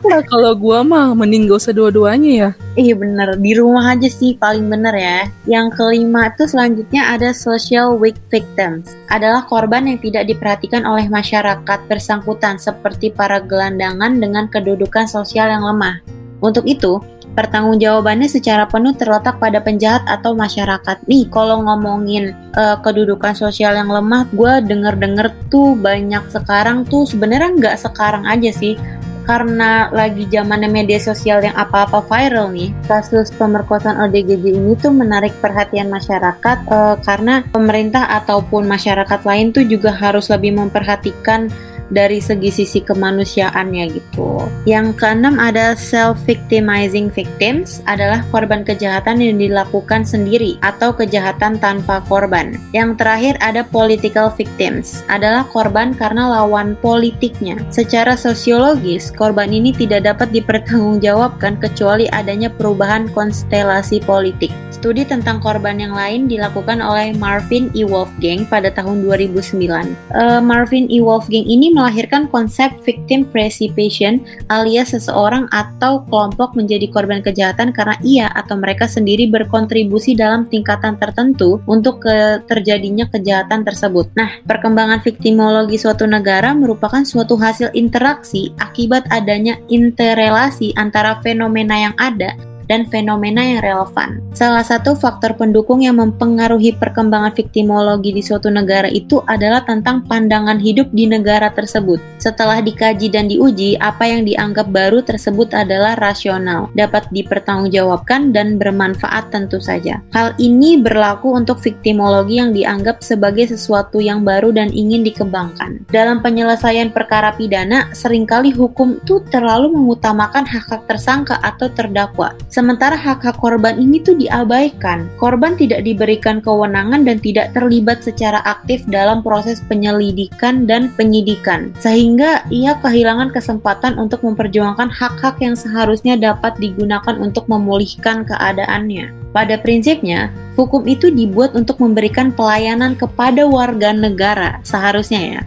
Nah 0.06 0.22
kalau 0.26 0.54
gua 0.54 0.86
mah 0.86 1.16
mending 1.18 1.50
gak 1.50 1.60
usah 1.66 1.74
dua-duanya 1.74 2.32
ya. 2.32 2.50
Iya 2.74 2.94
bener, 2.98 3.38
di 3.38 3.54
rumah 3.54 3.94
aja 3.94 4.10
sih 4.10 4.38
paling 4.38 4.66
bener 4.70 4.94
ya. 4.94 5.20
Yang 5.46 5.78
kelima 5.78 6.34
itu 6.34 6.44
selanjutnya 6.50 7.02
ada 7.14 7.30
social 7.34 7.98
weak 7.98 8.18
victims. 8.34 8.94
Adalah 9.14 9.46
korban 9.46 9.86
yang 9.86 10.00
tidak 10.02 10.30
diperhatikan 10.30 10.86
oleh 10.86 11.06
masyarakat 11.10 11.80
bersangkutan 11.86 12.58
seperti 12.58 13.14
para 13.14 13.42
gelandangan 13.42 14.18
dengan 14.18 14.50
kedudukan 14.50 15.06
sosial 15.06 15.50
yang 15.50 15.66
lemah. 15.66 16.02
Untuk 16.44 16.68
itu, 16.68 17.00
pertanggungjawabannya 17.34 18.30
secara 18.30 18.70
penuh 18.70 18.94
terletak 18.94 19.42
pada 19.42 19.58
penjahat 19.58 20.06
atau 20.06 20.38
masyarakat. 20.38 21.02
Nih, 21.10 21.26
kalau 21.34 21.66
ngomongin 21.66 22.38
uh, 22.54 22.78
kedudukan 22.82 23.34
sosial 23.34 23.74
yang 23.74 23.90
lemah, 23.90 24.30
gue 24.32 24.54
denger-denger 24.70 25.34
tuh 25.50 25.74
banyak 25.74 26.22
sekarang 26.30 26.86
tuh 26.86 27.10
sebenarnya 27.10 27.58
nggak 27.58 27.78
sekarang 27.82 28.24
aja 28.30 28.54
sih 28.54 28.78
karena 29.24 29.88
lagi 29.90 30.28
zamannya 30.28 30.70
media 30.70 31.00
sosial 31.00 31.40
yang 31.44 31.56
apa-apa 31.56 32.04
viral 32.06 32.52
nih, 32.52 32.72
kasus 32.88 33.32
pemerkosaan 33.36 34.00
ODGJ 34.08 34.46
ini 34.54 34.76
tuh 34.78 34.92
menarik 34.92 35.32
perhatian 35.40 35.88
masyarakat 35.88 36.58
uh, 36.68 36.96
karena 37.02 37.44
pemerintah 37.50 38.08
ataupun 38.24 38.68
masyarakat 38.68 39.24
lain 39.24 39.56
tuh 39.56 39.64
juga 39.64 39.96
harus 39.96 40.28
lebih 40.28 40.56
memperhatikan 40.60 41.48
dari 41.94 42.18
segi 42.20 42.50
sisi 42.50 42.82
kemanusiaannya 42.82 43.86
gitu. 43.94 44.50
Yang 44.66 44.98
keenam 45.00 45.38
ada 45.38 45.78
self-victimizing 45.78 47.14
victims 47.14 47.86
adalah 47.86 48.26
korban 48.34 48.66
kejahatan 48.66 49.22
yang 49.22 49.38
dilakukan 49.38 50.02
sendiri 50.04 50.58
atau 50.66 50.92
kejahatan 50.92 51.62
tanpa 51.62 52.02
korban. 52.10 52.58
Yang 52.74 53.00
terakhir 53.00 53.36
ada 53.40 53.62
political 53.62 54.34
victims 54.34 55.06
adalah 55.08 55.46
korban 55.54 55.94
karena 55.94 56.42
lawan 56.42 56.74
politiknya. 56.82 57.62
Secara 57.70 58.18
sosiologis, 58.18 59.14
korban 59.14 59.54
ini 59.54 59.70
tidak 59.72 60.10
dapat 60.10 60.34
dipertanggungjawabkan 60.34 61.62
kecuali 61.62 62.10
adanya 62.10 62.50
perubahan 62.50 63.06
konstelasi 63.14 64.02
politik. 64.02 64.50
Studi 64.84 65.08
tentang 65.08 65.40
korban 65.40 65.80
yang 65.80 65.96
lain 65.96 66.28
dilakukan 66.28 66.84
oleh 66.84 67.16
Marvin 67.16 67.72
E. 67.72 67.88
Wolfgang 67.88 68.44
pada 68.44 68.68
tahun 68.68 69.08
2009. 69.08 69.64
Uh, 69.64 69.88
eh, 70.12 70.42
Marvin 70.44 70.92
E. 70.92 71.00
Wolfgang 71.00 71.48
ini 71.48 71.72
melahirkan 71.72 72.28
konsep 72.28 72.76
victim 72.84 73.24
precipitation 73.24 74.20
alias 74.52 74.92
seseorang 74.92 75.48
atau 75.56 76.04
kelompok 76.12 76.52
menjadi 76.60 76.92
korban 76.92 77.24
kejahatan 77.24 77.72
karena 77.72 77.96
ia 78.04 78.28
atau 78.36 78.60
mereka 78.60 78.84
sendiri 78.84 79.32
berkontribusi 79.32 80.20
dalam 80.20 80.52
tingkatan 80.52 81.00
tertentu 81.00 81.64
untuk 81.64 82.04
ke 82.04 82.44
terjadinya 82.52 83.08
kejahatan 83.08 83.64
tersebut. 83.64 84.12
Nah, 84.20 84.36
perkembangan 84.44 85.00
viktimologi 85.00 85.80
suatu 85.80 86.04
negara 86.04 86.52
merupakan 86.52 87.08
suatu 87.08 87.40
hasil 87.40 87.72
interaksi 87.72 88.52
akibat 88.60 89.08
adanya 89.16 89.56
interrelasi 89.72 90.76
antara 90.76 91.24
fenomena 91.24 91.88
yang 91.88 91.96
ada 91.96 92.36
dan 92.68 92.88
fenomena 92.88 93.44
yang 93.44 93.62
relevan. 93.62 94.24
Salah 94.34 94.66
satu 94.66 94.98
faktor 94.98 95.38
pendukung 95.38 95.86
yang 95.86 96.02
mempengaruhi 96.02 96.74
perkembangan 96.76 97.36
viktimologi 97.38 98.16
di 98.16 98.24
suatu 98.26 98.50
negara 98.50 98.90
itu 98.90 99.22
adalah 99.30 99.62
tentang 99.62 100.02
pandangan 100.10 100.58
hidup 100.58 100.90
di 100.90 101.06
negara 101.06 101.54
tersebut. 101.54 102.02
Setelah 102.18 102.64
dikaji 102.64 103.14
dan 103.14 103.30
diuji, 103.30 103.78
apa 103.78 104.10
yang 104.10 104.26
dianggap 104.26 104.72
baru 104.74 105.04
tersebut 105.06 105.54
adalah 105.54 105.94
rasional, 106.00 106.72
dapat 106.74 107.06
dipertanggungjawabkan 107.14 108.34
dan 108.34 108.58
bermanfaat 108.58 109.30
tentu 109.30 109.62
saja. 109.62 110.02
Hal 110.16 110.34
ini 110.42 110.80
berlaku 110.80 111.36
untuk 111.36 111.62
viktimologi 111.62 112.40
yang 112.42 112.56
dianggap 112.56 113.04
sebagai 113.06 113.52
sesuatu 113.52 114.02
yang 114.02 114.26
baru 114.26 114.50
dan 114.56 114.74
ingin 114.74 115.06
dikembangkan. 115.06 115.86
Dalam 115.92 116.24
penyelesaian 116.24 116.90
perkara 116.90 117.36
pidana, 117.36 117.92
sering 117.94 118.26
kali 118.26 118.50
hukum 118.50 118.98
itu 119.04 119.22
terlalu 119.30 119.70
mengutamakan 119.74 120.48
hak-hak 120.48 120.88
tersangka 120.90 121.38
atau 121.44 121.70
terdakwa, 121.70 122.34
Sementara 122.64 122.96
hak-hak 122.96 123.44
korban 123.44 123.76
ini 123.76 124.00
tuh 124.00 124.16
diabaikan. 124.16 125.12
Korban 125.20 125.60
tidak 125.60 125.84
diberikan 125.84 126.40
kewenangan 126.40 127.04
dan 127.04 127.20
tidak 127.20 127.52
terlibat 127.52 128.00
secara 128.00 128.40
aktif 128.48 128.88
dalam 128.88 129.20
proses 129.20 129.60
penyelidikan 129.68 130.64
dan 130.64 130.88
penyidikan. 130.96 131.76
Sehingga 131.84 132.48
ia 132.48 132.80
kehilangan 132.80 133.36
kesempatan 133.36 134.00
untuk 134.00 134.24
memperjuangkan 134.24 134.88
hak-hak 134.96 135.44
yang 135.44 135.60
seharusnya 135.60 136.16
dapat 136.16 136.56
digunakan 136.56 137.20
untuk 137.20 137.52
memulihkan 137.52 138.24
keadaannya. 138.24 139.12
Pada 139.36 139.60
prinsipnya, 139.60 140.32
hukum 140.56 140.88
itu 140.88 141.12
dibuat 141.12 141.60
untuk 141.60 141.84
memberikan 141.84 142.32
pelayanan 142.32 142.96
kepada 142.96 143.44
warga 143.44 143.92
negara, 143.92 144.64
seharusnya 144.64 145.20
ya 145.20 145.42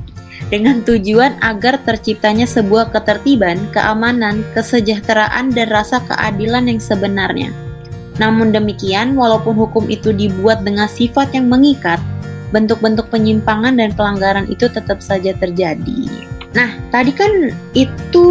dengan 0.47 0.83
tujuan 0.87 1.35
agar 1.43 1.83
terciptanya 1.83 2.47
sebuah 2.47 2.95
ketertiban, 2.95 3.59
keamanan, 3.75 4.47
kesejahteraan, 4.55 5.51
dan 5.51 5.69
rasa 5.71 5.99
keadilan 6.07 6.71
yang 6.71 6.79
sebenarnya. 6.79 7.51
Namun 8.17 8.55
demikian, 8.55 9.19
walaupun 9.19 9.59
hukum 9.59 9.91
itu 9.91 10.15
dibuat 10.15 10.63
dengan 10.63 10.89
sifat 10.89 11.35
yang 11.35 11.51
mengikat, 11.51 11.99
bentuk-bentuk 12.55 13.11
penyimpangan 13.11 13.75
dan 13.75 13.91
pelanggaran 13.93 14.47
itu 14.47 14.71
tetap 14.71 15.03
saja 15.03 15.35
terjadi. 15.37 16.07
Nah, 16.57 16.73
tadi 16.89 17.13
kan 17.13 17.53
itu 17.77 18.27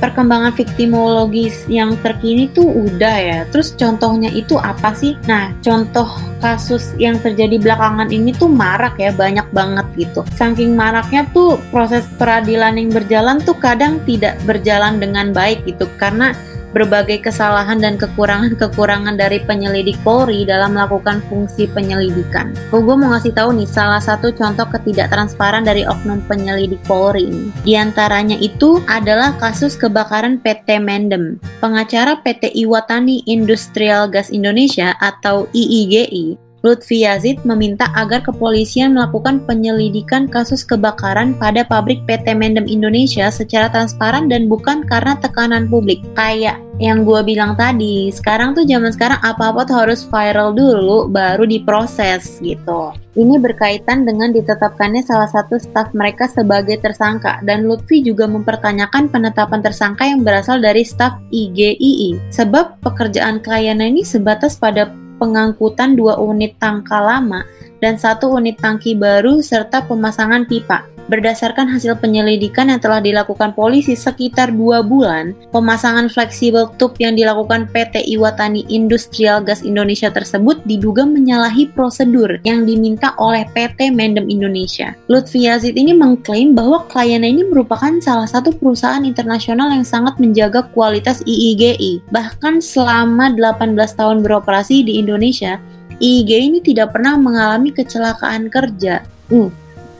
perkembangan 0.00 0.56
viktimologis 0.56 1.68
yang 1.68 1.92
terkini 2.00 2.48
tuh 2.56 2.64
udah 2.64 3.16
ya. 3.20 3.38
Terus 3.52 3.76
contohnya 3.76 4.32
itu 4.32 4.56
apa 4.56 4.96
sih? 4.96 5.20
Nah, 5.28 5.52
contoh 5.60 6.08
kasus 6.40 6.96
yang 6.96 7.20
terjadi 7.20 7.60
belakangan 7.60 8.08
ini 8.08 8.32
tuh 8.32 8.48
marak 8.48 8.96
ya, 8.96 9.12
banyak 9.12 9.44
banget 9.52 9.84
gitu. 10.00 10.24
Saking 10.40 10.72
maraknya 10.72 11.28
tuh 11.36 11.60
proses 11.68 12.08
peradilan 12.16 12.80
yang 12.80 12.88
berjalan 12.88 13.36
tuh 13.44 13.60
kadang 13.60 14.00
tidak 14.08 14.40
berjalan 14.48 14.96
dengan 14.96 15.36
baik 15.36 15.60
gitu 15.68 15.84
karena 16.00 16.32
berbagai 16.70 17.26
kesalahan 17.26 17.78
dan 17.78 17.98
kekurangan-kekurangan 17.98 19.18
dari 19.18 19.42
penyelidik 19.42 19.98
Polri 20.02 20.46
dalam 20.46 20.74
melakukan 20.74 21.22
fungsi 21.30 21.66
penyelidikan. 21.70 22.54
Oh, 22.70 22.82
gue 22.82 22.94
mau 22.94 23.14
ngasih 23.14 23.34
tahu 23.34 23.54
nih 23.56 23.68
salah 23.68 24.02
satu 24.02 24.30
contoh 24.34 24.66
ketidaktransparan 24.70 25.66
dari 25.66 25.86
oknum 25.86 26.22
penyelidik 26.26 26.82
Polri 26.86 27.30
ini. 27.30 27.48
Di 27.62 27.74
antaranya 27.78 28.38
itu 28.38 28.82
adalah 28.86 29.34
kasus 29.38 29.74
kebakaran 29.78 30.42
PT 30.42 30.82
Mendem. 30.82 31.38
Pengacara 31.58 32.18
PT 32.22 32.54
Iwatani 32.66 33.22
Industrial 33.26 34.10
Gas 34.10 34.30
Indonesia 34.30 34.94
atau 34.98 35.46
IIGI 35.54 36.49
Lutfi 36.60 37.08
Yazid 37.08 37.40
meminta 37.48 37.88
agar 37.96 38.20
kepolisian 38.20 38.92
melakukan 38.92 39.40
penyelidikan 39.48 40.28
kasus 40.28 40.60
kebakaran 40.60 41.32
pada 41.40 41.64
pabrik 41.64 42.04
PT 42.04 42.36
Mendem 42.36 42.68
Indonesia 42.68 43.32
secara 43.32 43.72
transparan 43.72 44.28
dan 44.28 44.44
bukan 44.44 44.84
karena 44.84 45.16
tekanan 45.16 45.72
publik. 45.72 46.04
Kayak 46.12 46.60
yang 46.80 47.04
gue 47.04 47.20
bilang 47.24 47.56
tadi, 47.60 48.08
sekarang 48.12 48.56
tuh 48.56 48.64
zaman 48.64 48.92
sekarang 48.92 49.20
apa-apa 49.20 49.68
tuh 49.68 49.76
harus 49.84 50.04
viral 50.08 50.52
dulu 50.56 51.08
baru 51.08 51.44
diproses 51.48 52.40
gitu. 52.40 52.92
Ini 53.16 53.36
berkaitan 53.36 54.08
dengan 54.08 54.32
ditetapkannya 54.32 55.04
salah 55.04 55.28
satu 55.28 55.60
staf 55.60 55.92
mereka 55.92 56.24
sebagai 56.30 56.80
tersangka 56.80 57.42
dan 57.44 57.68
Lutfi 57.68 58.00
juga 58.00 58.24
mempertanyakan 58.24 59.12
penetapan 59.12 59.60
tersangka 59.60 60.08
yang 60.08 60.24
berasal 60.24 60.60
dari 60.60 60.80
staf 60.84 61.20
IGII. 61.28 62.32
Sebab 62.32 62.80
pekerjaan 62.80 63.44
kliennya 63.44 63.90
ini 63.90 64.00
sebatas 64.00 64.56
pada 64.56 64.88
pengangkutan 65.20 65.92
dua 65.92 66.16
unit 66.16 66.56
tangka 66.56 66.96
lama 66.96 67.44
dan 67.84 68.00
satu 68.00 68.32
unit 68.40 68.56
tangki 68.56 68.96
baru 68.96 69.44
serta 69.44 69.84
pemasangan 69.84 70.48
pipa. 70.48 70.88
Berdasarkan 71.10 71.66
hasil 71.66 71.98
penyelidikan 71.98 72.70
yang 72.70 72.78
telah 72.78 73.02
dilakukan 73.02 73.50
polisi 73.58 73.98
sekitar 73.98 74.54
dua 74.54 74.78
bulan, 74.86 75.34
pemasangan 75.50 76.06
fleksibel 76.06 76.70
tube 76.78 76.94
yang 77.02 77.18
dilakukan 77.18 77.66
PT 77.74 78.06
Iwatani 78.14 78.62
Industrial 78.70 79.42
Gas 79.42 79.66
Indonesia 79.66 80.06
tersebut 80.06 80.62
diduga 80.70 81.02
menyalahi 81.02 81.66
prosedur 81.74 82.38
yang 82.46 82.62
diminta 82.62 83.10
oleh 83.18 83.42
PT 83.50 83.90
Mendem 83.90 84.30
Indonesia. 84.30 84.94
Lutfi 85.10 85.50
Yazid 85.50 85.74
ini 85.74 85.90
mengklaim 85.90 86.54
bahwa 86.54 86.86
kliennya 86.86 87.26
ini 87.26 87.42
merupakan 87.42 87.90
salah 87.98 88.30
satu 88.30 88.54
perusahaan 88.54 89.02
internasional 89.02 89.74
yang 89.74 89.82
sangat 89.82 90.14
menjaga 90.22 90.62
kualitas 90.70 91.26
IIGI. 91.26 92.06
Bahkan 92.14 92.62
selama 92.62 93.34
18 93.34 93.74
tahun 93.98 94.22
beroperasi 94.22 94.86
di 94.86 95.02
Indonesia, 95.02 95.58
IIGI 95.98 96.54
ini 96.54 96.58
tidak 96.62 96.94
pernah 96.94 97.18
mengalami 97.18 97.74
kecelakaan 97.74 98.46
kerja. 98.46 99.02
Hmm, 99.26 99.50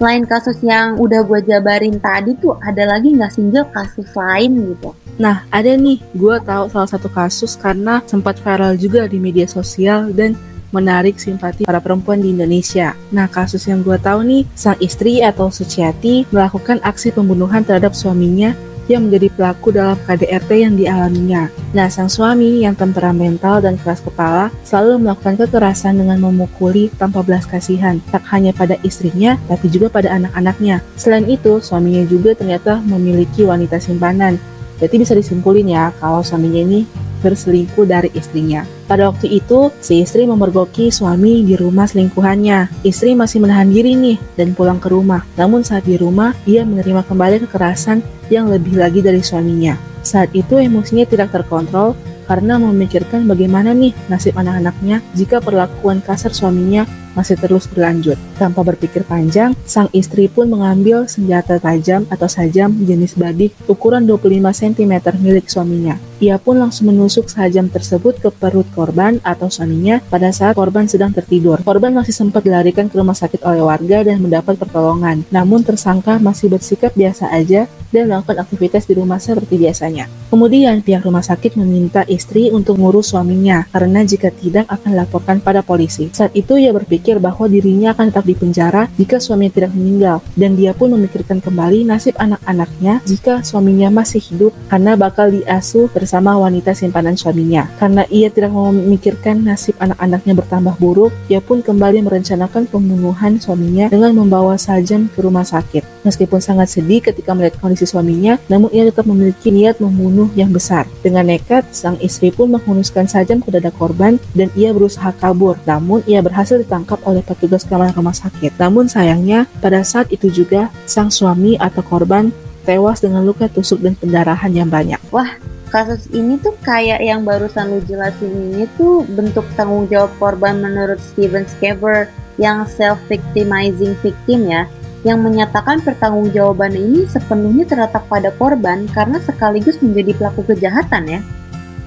selain 0.01 0.25
kasus 0.25 0.57
yang 0.65 0.97
udah 0.97 1.21
gue 1.29 1.45
jabarin 1.45 2.01
tadi 2.01 2.33
tuh 2.41 2.57
ada 2.65 2.89
lagi 2.89 3.13
nggak 3.13 3.37
single 3.37 3.69
kasus 3.69 4.09
lain 4.17 4.73
gitu? 4.73 4.97
Nah, 5.21 5.45
ada 5.53 5.77
nih, 5.77 6.01
gue 6.17 6.41
tahu 6.41 6.73
salah 6.73 6.89
satu 6.89 7.13
kasus 7.13 7.53
karena 7.61 8.01
sempat 8.09 8.41
viral 8.41 8.81
juga 8.81 9.05
di 9.05 9.21
media 9.21 9.45
sosial 9.45 10.09
dan 10.17 10.33
menarik 10.73 11.21
simpati 11.21 11.69
para 11.69 11.85
perempuan 11.85 12.25
di 12.25 12.33
Indonesia. 12.33 12.97
Nah, 13.13 13.29
kasus 13.29 13.69
yang 13.69 13.85
gue 13.85 14.01
tahu 14.01 14.25
nih, 14.25 14.49
sang 14.57 14.81
istri 14.81 15.21
atau 15.21 15.53
Suciati 15.53 16.25
melakukan 16.33 16.81
aksi 16.81 17.13
pembunuhan 17.13 17.61
terhadap 17.61 17.93
suaminya 17.93 18.57
yang 18.91 19.07
menjadi 19.07 19.31
pelaku 19.33 19.71
dalam 19.71 19.95
KDRT 20.05 20.51
yang 20.59 20.75
dialaminya. 20.75 21.47
Nah, 21.71 21.87
sang 21.87 22.11
suami 22.11 22.67
yang 22.67 22.75
temperamental 22.75 23.63
dan 23.63 23.79
keras 23.79 24.03
kepala 24.03 24.51
selalu 24.67 25.07
melakukan 25.07 25.39
kekerasan 25.39 26.03
dengan 26.03 26.19
memukuli 26.19 26.91
tanpa 26.99 27.23
belas 27.23 27.47
kasihan, 27.47 28.03
tak 28.11 28.27
hanya 28.35 28.51
pada 28.51 28.75
istrinya, 28.83 29.39
tapi 29.47 29.71
juga 29.71 29.87
pada 29.89 30.11
anak-anaknya. 30.11 30.83
Selain 30.99 31.25
itu, 31.31 31.63
suaminya 31.63 32.03
juga 32.11 32.35
ternyata 32.35 32.83
memiliki 32.83 33.47
wanita 33.47 33.79
simpanan. 33.79 34.37
Jadi 34.81 34.95
bisa 34.97 35.13
disimpulin 35.13 35.69
ya, 35.69 35.93
kalau 36.01 36.25
suaminya 36.25 36.65
ini 36.65 36.89
berselingkuh 37.21 37.85
dari 37.85 38.09
istrinya. 38.17 38.65
Pada 38.89 39.13
waktu 39.13 39.29
itu, 39.29 39.69
si 39.79 40.01
istri 40.03 40.25
memergoki 40.25 40.89
suami 40.89 41.45
di 41.45 41.55
rumah 41.55 41.87
selingkuhannya. 41.87 42.83
Istri 42.83 43.15
masih 43.15 43.45
menahan 43.45 43.69
diri 43.69 43.95
nih 43.95 44.19
dan 44.35 44.57
pulang 44.57 44.81
ke 44.81 44.89
rumah. 44.89 45.23
Namun 45.37 45.63
saat 45.63 45.85
di 45.85 46.01
rumah, 46.01 46.33
ia 46.49 46.65
menerima 46.65 47.05
kembali 47.07 47.45
kekerasan 47.47 48.01
yang 48.33 48.49
lebih 48.49 48.81
lagi 48.81 49.05
dari 49.05 49.21
suaminya. 49.21 49.77
Saat 50.01 50.33
itu 50.33 50.57
emosinya 50.57 51.05
tidak 51.05 51.29
terkontrol 51.31 51.93
karena 52.25 52.57
memikirkan 52.63 53.27
bagaimana 53.27 53.75
nih 53.75 53.91
nasib 54.07 54.39
anak-anaknya 54.39 55.03
jika 55.19 55.43
perlakuan 55.43 55.99
kasar 55.99 56.31
suaminya 56.31 56.87
masih 57.15 57.37
terus 57.39 57.67
berlanjut. 57.71 58.19
Tanpa 58.37 58.65
berpikir 58.65 59.05
panjang, 59.05 59.53
sang 59.65 59.89
istri 59.93 60.27
pun 60.31 60.49
mengambil 60.49 61.05
senjata 61.07 61.61
tajam 61.61 62.09
atau 62.09 62.29
sajam 62.31 62.73
jenis 62.85 63.19
badik 63.19 63.53
ukuran 63.67 64.07
25 64.07 64.51
cm 64.51 64.93
milik 65.21 65.47
suaminya. 65.51 65.99
Ia 66.21 66.37
pun 66.37 66.61
langsung 66.61 66.93
menusuk 66.93 67.33
sajam 67.33 67.73
tersebut 67.73 68.21
ke 68.21 68.29
perut 68.29 68.69
korban 68.77 69.17
atau 69.25 69.49
suaminya 69.49 70.05
pada 70.13 70.29
saat 70.29 70.53
korban 70.53 70.85
sedang 70.85 71.17
tertidur. 71.17 71.65
Korban 71.65 71.97
masih 71.97 72.13
sempat 72.13 72.45
dilarikan 72.45 72.93
ke 72.93 73.01
rumah 73.01 73.17
sakit 73.17 73.41
oleh 73.41 73.65
warga 73.65 74.05
dan 74.05 74.21
mendapat 74.21 74.61
pertolongan. 74.61 75.25
Namun 75.33 75.65
tersangka 75.65 76.21
masih 76.21 76.53
bersikap 76.53 76.93
biasa 76.93 77.33
aja 77.33 77.65
dan 77.89 78.13
melakukan 78.13 78.37
aktivitas 78.37 78.85
di 78.85 79.01
rumah 79.01 79.17
seperti 79.17 79.57
biasanya. 79.57 80.13
Kemudian 80.29 80.85
pihak 80.85 81.09
rumah 81.09 81.25
sakit 81.25 81.57
meminta 81.57 82.05
istri 82.05 82.53
untuk 82.53 82.77
ngurus 82.77 83.17
suaminya 83.17 83.65
karena 83.73 84.05
jika 84.05 84.29
tidak 84.29 84.69
akan 84.69 85.01
laporkan 85.01 85.41
pada 85.41 85.65
polisi. 85.65 86.13
Saat 86.13 86.37
itu 86.37 86.61
ia 86.61 86.71
berpikir 86.77 87.00
bahwa 87.19 87.51
dirinya 87.51 87.91
akan 87.91 88.15
tetap 88.15 88.25
di 88.29 88.37
penjara 88.39 88.87
jika 88.95 89.19
suaminya 89.19 89.53
tidak 89.59 89.73
meninggal 89.75 90.23
dan 90.39 90.55
dia 90.55 90.77
pun 90.77 90.95
memikirkan 90.95 91.43
kembali 91.43 91.83
nasib 91.89 92.15
anak-anaknya 92.21 93.03
jika 93.03 93.43
suaminya 93.43 93.91
masih 93.91 94.23
hidup 94.23 94.53
karena 94.71 94.95
bakal 94.95 95.33
diasuh 95.33 95.91
bersama 95.91 96.11
bersama 96.11 96.43
wanita 96.43 96.75
simpanan 96.75 97.15
suaminya. 97.15 97.71
Karena 97.79 98.03
ia 98.11 98.27
tidak 98.35 98.51
mau 98.51 98.75
memikirkan 98.75 99.47
nasib 99.47 99.79
anak-anaknya 99.79 100.35
bertambah 100.35 100.75
buruk, 100.83 101.15
ia 101.31 101.39
pun 101.39 101.63
kembali 101.63 102.03
merencanakan 102.03 102.67
pembunuhan 102.67 103.39
suaminya 103.39 103.87
dengan 103.87 104.11
membawa 104.19 104.59
Sajam 104.59 105.07
ke 105.07 105.23
rumah 105.23 105.47
sakit. 105.47 106.03
Meskipun 106.03 106.43
sangat 106.43 106.75
sedih 106.75 106.99
ketika 106.99 107.31
melihat 107.31 107.63
kondisi 107.63 107.87
suaminya, 107.87 108.43
namun 108.51 108.75
ia 108.75 108.91
tetap 108.91 109.07
memiliki 109.07 109.55
niat 109.55 109.79
membunuh 109.79 110.27
yang 110.35 110.51
besar. 110.51 110.83
Dengan 110.99 111.31
nekat, 111.31 111.63
sang 111.71 111.95
istri 112.03 112.35
pun 112.35 112.51
menghunuskan 112.59 113.07
Sajam 113.07 113.39
ke 113.39 113.55
dada 113.55 113.71
korban 113.71 114.19
dan 114.35 114.51
ia 114.59 114.75
berusaha 114.75 115.15
kabur. 115.15 115.63
Namun 115.63 116.03
ia 116.11 116.19
berhasil 116.27 116.59
ditangkap 116.59 116.90
oleh 117.07 117.23
petugas 117.23 117.63
keamanan 117.63 117.95
rumah 117.95 118.17
sakit. 118.17 118.59
Namun 118.59 118.91
sayangnya, 118.91 119.47
pada 119.63 119.87
saat 119.87 120.11
itu 120.11 120.27
juga 120.27 120.75
sang 120.91 121.15
suami 121.15 121.55
atau 121.55 121.87
korban 121.87 122.35
tewas 122.67 122.99
dengan 122.99 123.23
luka 123.23 123.47
tusuk 123.47 123.79
dan 123.79 123.95
pendarahan 123.95 124.51
yang 124.51 124.67
banyak. 124.67 124.99
Wah, 125.15 125.39
kasus 125.71 126.11
ini 126.11 126.37
tuh 126.43 126.55
kayak 126.67 126.99
yang 127.01 127.23
barusan 127.23 127.71
lu 127.71 127.81
jelasin 127.87 128.31
ini 128.31 128.67
tuh 128.75 129.07
bentuk 129.07 129.47
tanggung 129.55 129.87
jawab 129.87 130.11
korban 130.19 130.59
menurut 130.59 130.99
Steven 130.99 131.47
Scaver 131.47 132.11
yang 132.37 132.67
self-victimizing 132.67 133.95
victim 134.03 134.51
ya, 134.51 134.67
yang 135.07 135.25
menyatakan 135.25 135.81
pertanggungjawaban 135.81 136.77
ini 136.77 137.09
sepenuhnya 137.09 137.65
terletak 137.65 138.05
pada 138.09 138.29
korban 138.37 138.85
karena 138.93 139.17
sekaligus 139.25 139.81
menjadi 139.81 140.13
pelaku 140.17 140.45
kejahatan 140.45 141.05
ya. 141.09 141.21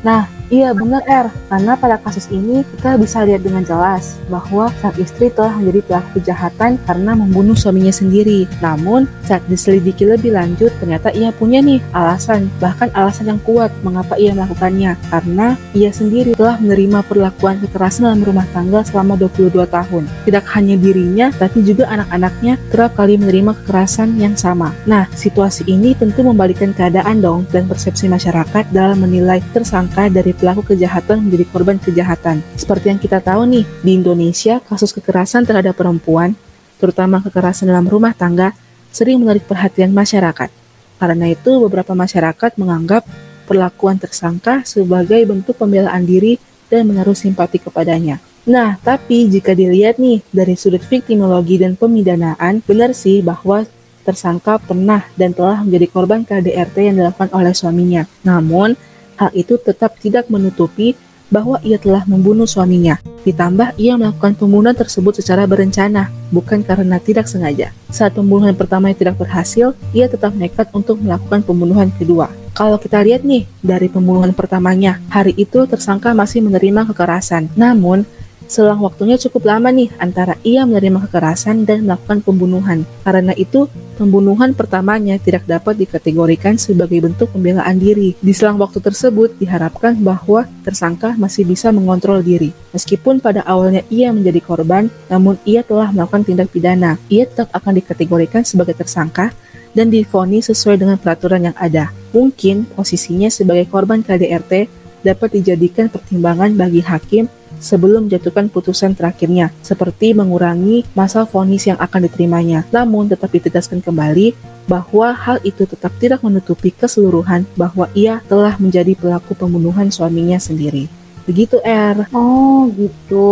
Nah, 0.03 0.27
Iya 0.53 0.69
benar 0.77 1.01
R, 1.09 1.33
karena 1.49 1.73
pada 1.73 1.97
kasus 1.97 2.29
ini 2.29 2.61
kita 2.77 2.93
bisa 3.01 3.25
lihat 3.25 3.41
dengan 3.41 3.65
jelas 3.65 4.21
bahwa 4.29 4.69
sang 4.77 4.93
istri 5.01 5.33
telah 5.33 5.49
menjadi 5.57 5.81
pelaku 5.81 6.21
kejahatan 6.21 6.77
karena 6.85 7.17
membunuh 7.17 7.57
suaminya 7.57 7.89
sendiri. 7.89 8.45
Namun 8.61 9.09
saat 9.25 9.41
diselidiki 9.49 10.05
lebih 10.05 10.37
lanjut 10.37 10.69
ternyata 10.77 11.09
ia 11.09 11.33
punya 11.33 11.57
nih 11.57 11.81
alasan, 11.89 12.53
bahkan 12.61 12.93
alasan 12.93 13.33
yang 13.33 13.41
kuat 13.41 13.73
mengapa 13.81 14.13
ia 14.13 14.37
melakukannya. 14.37 14.93
Karena 15.09 15.57
ia 15.73 15.89
sendiri 15.89 16.37
telah 16.37 16.61
menerima 16.61 17.01
perlakuan 17.09 17.57
kekerasan 17.57 18.13
dalam 18.13 18.21
rumah 18.21 18.45
tangga 18.53 18.85
selama 18.85 19.17
22 19.17 19.57
tahun. 19.57 20.05
Tidak 20.29 20.45
hanya 20.53 20.77
dirinya, 20.77 21.33
tapi 21.33 21.65
juga 21.65 21.89
anak-anaknya 21.89 22.61
kerap 22.69 22.93
kali 22.93 23.17
menerima 23.17 23.57
kekerasan 23.57 24.21
yang 24.21 24.37
sama. 24.37 24.69
Nah, 24.85 25.09
situasi 25.17 25.65
ini 25.65 25.97
tentu 25.97 26.21
membalikkan 26.21 26.77
keadaan 26.77 27.25
dong 27.25 27.49
dan 27.49 27.65
persepsi 27.65 28.05
masyarakat 28.05 28.69
dalam 28.69 29.01
menilai 29.01 29.41
tersangka 29.49 30.13
dari 30.13 30.42
pelaku 30.43 30.75
kejahatan 30.75 31.23
menjadi 31.23 31.47
korban 31.47 31.79
kejahatan. 31.79 32.43
Seperti 32.59 32.91
yang 32.91 32.99
kita 32.99 33.23
tahu 33.23 33.47
nih, 33.47 33.63
di 33.79 33.95
Indonesia 33.95 34.59
kasus 34.59 34.91
kekerasan 34.91 35.47
terhadap 35.47 35.79
perempuan, 35.79 36.35
terutama 36.83 37.23
kekerasan 37.23 37.71
dalam 37.71 37.87
rumah 37.87 38.11
tangga, 38.11 38.51
sering 38.91 39.23
menarik 39.23 39.47
perhatian 39.47 39.95
masyarakat. 39.95 40.51
Karena 40.99 41.25
itu, 41.31 41.51
beberapa 41.63 41.95
masyarakat 41.95 42.59
menganggap 42.59 43.07
perlakuan 43.47 43.95
tersangka 43.95 44.67
sebagai 44.67 45.23
bentuk 45.23 45.55
pembelaan 45.55 46.03
diri 46.03 46.35
dan 46.67 46.91
menaruh 46.91 47.15
simpati 47.15 47.63
kepadanya. 47.63 48.19
Nah, 48.43 48.75
tapi 48.83 49.31
jika 49.31 49.55
dilihat 49.55 49.95
nih 49.95 50.19
dari 50.27 50.59
sudut 50.59 50.83
viktimologi 50.83 51.55
dan 51.55 51.79
pemidanaan, 51.79 52.59
benar 52.67 52.91
sih 52.91 53.23
bahwa 53.23 53.63
tersangka 54.03 54.59
pernah 54.59 55.07
dan 55.15 55.31
telah 55.31 55.63
menjadi 55.63 55.87
korban 55.87 56.27
KDRT 56.27 56.91
yang 56.91 56.95
dilakukan 56.99 57.31
oleh 57.31 57.55
suaminya. 57.55 58.03
Namun, 58.27 58.75
Hal 59.23 59.31
itu 59.31 59.55
tetap 59.55 59.95
tidak 60.03 60.27
menutupi 60.27 60.99
bahwa 61.31 61.55
ia 61.63 61.79
telah 61.79 62.03
membunuh 62.03 62.43
suaminya. 62.43 62.99
Ditambah 63.23 63.79
ia 63.79 63.95
melakukan 63.95 64.35
pembunuhan 64.35 64.75
tersebut 64.75 65.15
secara 65.23 65.47
berencana, 65.47 66.11
bukan 66.27 66.59
karena 66.59 66.99
tidak 66.99 67.31
sengaja. 67.31 67.71
Saat 67.87 68.19
pembunuhan 68.19 68.51
pertama 68.51 68.91
yang 68.91 68.99
tidak 68.99 69.15
berhasil, 69.15 69.71
ia 69.95 70.11
tetap 70.11 70.35
nekat 70.35 70.67
untuk 70.75 70.99
melakukan 70.99 71.39
pembunuhan 71.39 71.87
kedua. 71.95 72.27
Kalau 72.51 72.75
kita 72.75 72.99
lihat 72.99 73.23
nih, 73.23 73.47
dari 73.63 73.87
pembunuhan 73.87 74.35
pertamanya, 74.35 74.99
hari 75.07 75.31
itu 75.39 75.63
tersangka 75.71 76.11
masih 76.11 76.43
menerima 76.43 76.91
kekerasan. 76.91 77.47
Namun, 77.55 78.03
Selang 78.47 78.83
waktunya 78.83 79.17
cukup 79.17 79.49
lama 79.49 79.73
nih 79.73 79.89
antara 79.97 80.37
ia 80.45 80.67
menerima 80.67 81.09
kekerasan 81.09 81.65
dan 81.65 81.87
melakukan 81.87 82.21
pembunuhan. 82.21 82.85
Karena 83.01 83.33
itu, 83.33 83.65
pembunuhan 83.97 84.53
pertamanya 84.53 85.17
tidak 85.17 85.47
dapat 85.49 85.79
dikategorikan 85.81 86.59
sebagai 86.59 87.01
bentuk 87.01 87.31
pembelaan 87.33 87.79
diri. 87.79 88.13
Di 88.19 88.33
selang 88.35 88.61
waktu 88.61 88.83
tersebut, 88.83 89.35
diharapkan 89.41 89.97
bahwa 89.99 90.45
tersangka 90.61 91.15
masih 91.17 91.47
bisa 91.47 91.73
mengontrol 91.73 92.21
diri. 92.21 92.53
Meskipun 92.75 93.23
pada 93.23 93.41
awalnya 93.47 93.81
ia 93.89 94.13
menjadi 94.13 94.41
korban, 94.43 94.91
namun 95.07 95.39
ia 95.47 95.65
telah 95.65 95.89
melakukan 95.89 96.25
tindak 96.27 96.49
pidana. 96.53 97.01
Ia 97.09 97.25
tetap 97.25 97.49
akan 97.53 97.79
dikategorikan 97.79 98.45
sebagai 98.45 98.77
tersangka 98.77 99.33
dan 99.73 99.89
difonis 99.89 100.53
sesuai 100.53 100.77
dengan 100.77 100.97
peraturan 101.01 101.49
yang 101.49 101.57
ada. 101.57 101.89
Mungkin 102.13 102.69
posisinya 102.77 103.27
sebagai 103.33 103.65
korban 103.67 104.05
KDRT 104.05 104.69
dapat 105.03 105.29
dijadikan 105.35 105.91
pertimbangan 105.91 106.55
bagi 106.55 106.79
hakim 106.79 107.27
sebelum 107.63 108.11
jatuhkan 108.11 108.51
putusan 108.51 108.91
terakhirnya, 108.91 109.55
seperti 109.63 110.11
mengurangi 110.11 110.83
masa 110.91 111.23
vonis 111.23 111.63
yang 111.63 111.79
akan 111.79 112.11
diterimanya. 112.11 112.67
Namun 112.75 113.07
tetap 113.07 113.31
ditegaskan 113.31 113.79
kembali 113.79 114.35
bahwa 114.67 115.15
hal 115.15 115.39
itu 115.47 115.63
tetap 115.63 115.95
tidak 115.97 116.19
menutupi 116.19 116.75
keseluruhan 116.75 117.47
bahwa 117.55 117.87
ia 117.95 118.19
telah 118.27 118.59
menjadi 118.59 118.93
pelaku 118.99 119.31
pembunuhan 119.33 119.87
suaminya 119.87 120.37
sendiri. 120.37 121.02
Begitu 121.23 121.59
R. 121.63 122.11
Oh 122.11 122.67
gitu. 122.75 123.31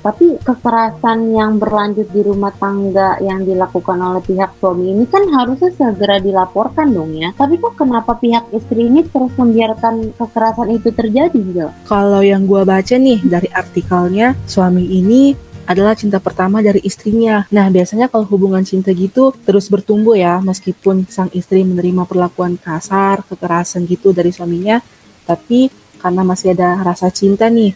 Tapi 0.00 0.40
kekerasan 0.40 1.36
yang 1.36 1.60
berlanjut 1.60 2.08
di 2.08 2.20
rumah 2.24 2.52
tangga 2.56 3.20
yang 3.20 3.44
dilakukan 3.44 3.98
oleh 4.00 4.22
pihak 4.24 4.56
suami 4.56 4.92
ini 4.92 5.04
kan 5.04 5.28
harusnya 5.28 5.68
segera 5.76 6.16
dilaporkan 6.16 6.92
dong 6.96 7.12
ya. 7.12 7.36
Tapi 7.36 7.60
kok 7.60 7.76
kenapa 7.76 8.16
pihak 8.16 8.48
istri 8.56 8.88
ini 8.88 9.04
terus 9.04 9.32
membiarkan 9.36 10.16
kekerasan 10.16 10.72
itu 10.72 10.88
terjadi 10.92 11.36
gitu? 11.36 11.68
Kalau 11.84 12.24
yang 12.24 12.48
gua 12.48 12.64
baca 12.64 12.96
nih 12.96 13.20
dari 13.20 13.52
artikelnya, 13.52 14.32
suami 14.48 14.84
ini 14.88 15.46
adalah 15.66 15.98
cinta 15.98 16.22
pertama 16.22 16.62
dari 16.62 16.78
istrinya. 16.86 17.42
Nah, 17.50 17.66
biasanya 17.68 18.06
kalau 18.06 18.24
hubungan 18.30 18.62
cinta 18.62 18.94
gitu 18.94 19.34
terus 19.44 19.66
bertumbuh 19.66 20.14
ya, 20.14 20.38
meskipun 20.38 21.04
sang 21.10 21.28
istri 21.34 21.66
menerima 21.66 22.06
perlakuan 22.06 22.54
kasar, 22.56 23.26
kekerasan 23.26 23.84
gitu 23.90 24.14
dari 24.14 24.30
suaminya, 24.30 24.78
tapi 25.26 25.66
karena 25.98 26.22
masih 26.22 26.52
ada 26.52 26.80
rasa 26.84 27.10
cinta 27.10 27.48
nih. 27.50 27.72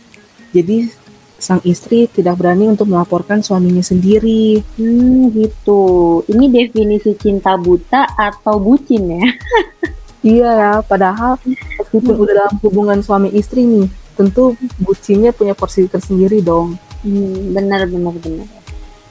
Jadi 0.50 0.90
sang 1.40 1.64
istri 1.64 2.04
tidak 2.06 2.36
berani 2.36 2.68
untuk 2.68 2.86
melaporkan 2.92 3.40
suaminya 3.40 3.80
sendiri. 3.80 4.60
Hmm, 4.76 5.32
gitu. 5.32 5.82
Ini 6.28 6.46
definisi 6.52 7.16
cinta 7.16 7.56
buta 7.56 8.06
atau 8.14 8.60
bucin 8.60 9.08
ya? 9.08 9.26
iya 10.36 10.48
ya, 10.52 10.72
padahal 10.84 11.40
meskipun 11.80 12.14
udah 12.14 12.34
dalam 12.44 12.54
hubungan 12.60 13.00
suami 13.00 13.32
istri 13.32 13.64
nih, 13.64 13.88
tentu 14.14 14.52
bucinnya 14.76 15.32
punya 15.32 15.56
porsi 15.56 15.88
tersendiri 15.88 16.44
dong. 16.44 16.76
Hmm, 17.00 17.56
benar 17.56 17.88
benar 17.88 18.14
benar. 18.20 18.46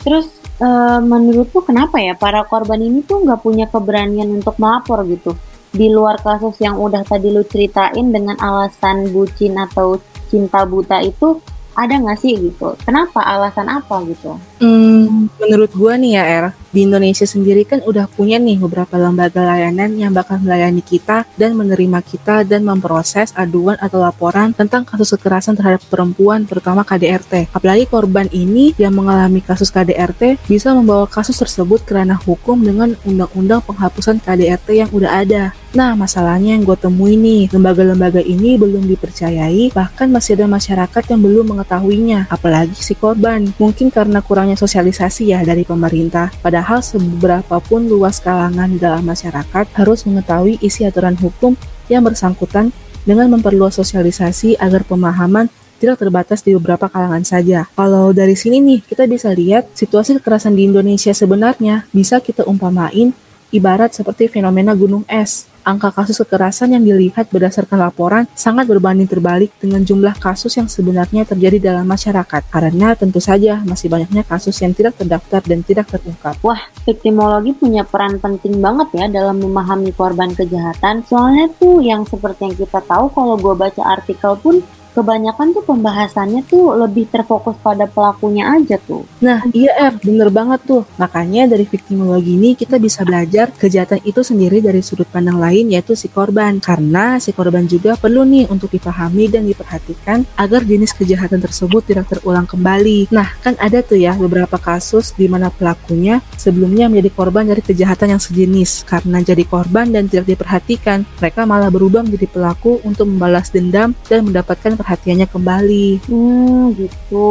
Terus 0.05 0.29
uh, 0.61 1.01
menurut 1.01 1.49
tuh 1.49 1.65
kenapa 1.65 1.97
ya 1.97 2.13
para 2.13 2.45
korban 2.45 2.79
ini 2.79 3.01
tuh 3.01 3.25
nggak 3.25 3.41
punya 3.41 3.65
keberanian 3.65 4.29
untuk 4.29 4.55
melapor 4.61 5.01
gitu? 5.09 5.33
Di 5.69 5.87
luar 5.89 6.17
kasus 6.21 6.57
yang 6.57 6.81
udah 6.81 7.05
tadi 7.05 7.29
lu 7.29 7.45
ceritain 7.45 8.09
dengan 8.09 8.37
alasan 8.41 9.13
bucin 9.13 9.53
atau 9.57 10.01
cinta 10.29 10.65
buta 10.65 11.01
itu 11.05 11.37
ada 11.77 11.93
nggak 11.95 12.19
sih 12.19 12.35
gitu? 12.35 12.73
Kenapa? 12.83 13.21
Alasan 13.21 13.69
apa 13.69 14.01
gitu? 14.09 14.35
Hmm, 14.59 15.31
menurut 15.39 15.71
gua 15.71 15.95
nih 15.95 16.19
ya 16.19 16.23
Er, 16.27 16.45
di 16.75 16.83
Indonesia 16.83 17.23
sendiri 17.23 17.63
kan 17.63 17.79
udah 17.81 18.11
punya 18.11 18.35
nih 18.37 18.59
beberapa 18.59 18.99
lembaga 18.99 19.41
layanan 19.41 19.95
yang 19.95 20.11
bakal 20.11 20.35
melayani 20.37 20.83
kita 20.85 21.23
dan 21.39 21.55
menerima 21.55 22.03
kita 22.03 22.43
dan 22.43 22.67
memproses 22.67 23.31
aduan 23.39 23.79
atau 23.79 24.03
laporan 24.03 24.51
tentang 24.51 24.83
kasus 24.83 25.15
kekerasan 25.17 25.55
terhadap 25.55 25.79
perempuan, 25.87 26.43
terutama 26.43 26.83
KDRT. 26.83 27.55
Apalagi 27.55 27.87
korban 27.87 28.27
ini 28.35 28.75
yang 28.75 28.93
mengalami 28.93 29.39
kasus 29.39 29.71
KDRT 29.71 30.43
bisa 30.45 30.75
membawa 30.75 31.07
kasus 31.07 31.39
tersebut 31.39 31.81
ke 31.87 31.95
ranah 31.95 32.19
hukum 32.19 32.59
dengan 32.59 32.93
undang-undang 33.07 33.63
penghapusan 33.63 34.19
KDRT 34.19 34.85
yang 34.85 34.89
udah 34.91 35.23
ada. 35.23 35.43
Nah, 35.69 35.93
masalahnya 35.93 36.57
yang 36.57 36.65
gue 36.65 36.73
temui 36.73 37.13
nih, 37.13 37.53
lembaga-lembaga 37.53 38.25
ini 38.25 38.57
belum 38.57 38.89
dipercayai, 38.89 39.69
bahkan 39.69 40.09
masih 40.09 40.33
ada 40.33 40.49
masyarakat 40.49 41.03
yang 41.13 41.21
belum 41.21 41.53
mengetahuinya, 41.53 42.25
apalagi 42.25 42.73
si 42.73 42.97
korban. 42.97 43.53
Mungkin 43.61 43.93
karena 43.93 44.17
sosialisasi 44.55 45.35
ya 45.35 45.43
dari 45.43 45.67
pemerintah, 45.67 46.31
padahal 46.39 46.79
seberapa 46.79 47.59
pun 47.59 47.85
luas 47.85 48.23
kalangan 48.23 48.71
dalam 48.79 49.03
masyarakat 49.03 49.65
harus 49.75 50.07
mengetahui 50.07 50.57
isi 50.63 50.87
aturan 50.87 51.17
hukum 51.17 51.57
yang 51.91 52.05
bersangkutan 52.05 52.71
dengan 53.03 53.27
memperluas 53.33 53.75
sosialisasi 53.77 54.57
agar 54.61 54.85
pemahaman 54.85 55.49
tidak 55.79 55.97
terbatas 55.97 56.43
di 56.43 56.53
beberapa 56.53 56.91
kalangan 56.91 57.23
saja. 57.23 57.65
Kalau 57.73 58.11
dari 58.11 58.35
sini 58.35 58.59
nih, 58.59 58.79
kita 58.83 59.07
bisa 59.07 59.31
lihat 59.31 59.71
situasi 59.73 60.19
kekerasan 60.19 60.53
di 60.53 60.67
Indonesia 60.67 61.15
sebenarnya 61.15 61.87
bisa 61.95 62.19
kita 62.19 62.43
umpamain 62.45 63.15
ibarat 63.49 63.93
seperti 63.93 64.29
fenomena 64.29 64.73
gunung 64.77 65.05
es. 65.09 65.49
Angka 65.59 65.91
kasus 65.93 66.17
kekerasan 66.23 66.73
yang 66.73 66.81
dilihat 66.81 67.29
berdasarkan 67.29 67.77
laporan 67.77 68.25
sangat 68.33 68.65
berbanding 68.65 69.05
terbalik 69.05 69.53
dengan 69.59 69.85
jumlah 69.85 70.17
kasus 70.17 70.55
yang 70.57 70.65
sebenarnya 70.65 71.27
terjadi 71.27 71.61
dalam 71.61 71.85
masyarakat. 71.85 72.47
Karena 72.49 72.97
tentu 72.97 73.21
saja 73.21 73.61
masih 73.67 73.91
banyaknya 73.91 74.25
kasus 74.25 74.55
yang 74.63 74.73
tidak 74.73 74.97
terdaftar 74.97 75.43
dan 75.45 75.61
tidak 75.61 75.91
terungkap. 75.91 76.39
Wah, 76.41 76.57
viktimologi 76.87 77.53
punya 77.53 77.85
peran 77.85 78.17
penting 78.17 78.57
banget 78.57 78.87
ya 78.97 79.05
dalam 79.11 79.37
memahami 79.43 79.93
korban 79.93 80.33
kejahatan. 80.33 81.05
Soalnya 81.05 81.51
tuh 81.59 81.83
yang 81.85 82.07
seperti 82.07 82.49
yang 82.49 82.55
kita 82.57 82.79
tahu 82.81 83.11
kalau 83.13 83.35
gue 83.37 83.53
baca 83.53 83.83
artikel 83.83 84.39
pun 84.41 84.63
kebanyakan 84.93 85.53
tuh 85.53 85.63
pembahasannya 85.65 86.41
tuh 86.47 86.75
lebih 86.75 87.09
terfokus 87.09 87.55
pada 87.61 87.85
pelakunya 87.85 88.49
aja 88.53 88.77
tuh. 88.81 89.05
Nah, 89.21 89.45
iya 89.53 89.71
Er, 89.79 89.95
bener 89.95 90.27
banget 90.27 90.59
tuh. 90.65 90.83
Makanya 90.99 91.47
dari 91.47 91.63
viktimologi 91.63 92.35
ini 92.35 92.57
kita 92.57 92.75
bisa 92.81 93.05
belajar 93.07 93.53
kejahatan 93.53 94.03
itu 94.03 94.19
sendiri 94.25 94.59
dari 94.59 94.83
sudut 94.83 95.07
pandang 95.07 95.39
lain 95.39 95.71
yaitu 95.71 95.93
si 95.95 96.11
korban. 96.11 96.59
Karena 96.59 97.21
si 97.21 97.31
korban 97.31 97.63
juga 97.69 97.95
perlu 97.95 98.25
nih 98.25 98.49
untuk 98.51 98.73
dipahami 98.73 99.31
dan 99.31 99.45
diperhatikan 99.47 100.25
agar 100.35 100.65
jenis 100.65 100.91
kejahatan 100.97 101.39
tersebut 101.39 101.85
tidak 101.85 102.09
terulang 102.11 102.49
kembali. 102.49 103.07
Nah, 103.13 103.29
kan 103.39 103.55
ada 103.61 103.79
tuh 103.79 104.01
ya 104.01 104.17
beberapa 104.17 104.59
kasus 104.59 105.15
di 105.15 105.29
mana 105.29 105.47
pelakunya 105.53 106.19
sebelumnya 106.35 106.89
menjadi 106.91 107.11
korban 107.13 107.45
dari 107.47 107.61
kejahatan 107.63 108.17
yang 108.17 108.21
sejenis. 108.21 108.83
Karena 108.83 109.21
jadi 109.21 109.43
korban 109.45 109.93
dan 109.93 110.09
tidak 110.09 110.35
diperhatikan, 110.35 111.07
mereka 111.19 111.45
malah 111.45 111.71
berubah 111.71 112.03
menjadi 112.03 112.27
pelaku 112.31 112.81
untuk 112.83 113.07
membalas 113.07 113.51
dendam 113.53 113.95
dan 114.07 114.27
mendapatkan 114.27 114.78
perhatiannya 114.79 115.27
kembali. 115.27 116.07
Hmm, 116.07 116.71
gitu. 116.79 117.27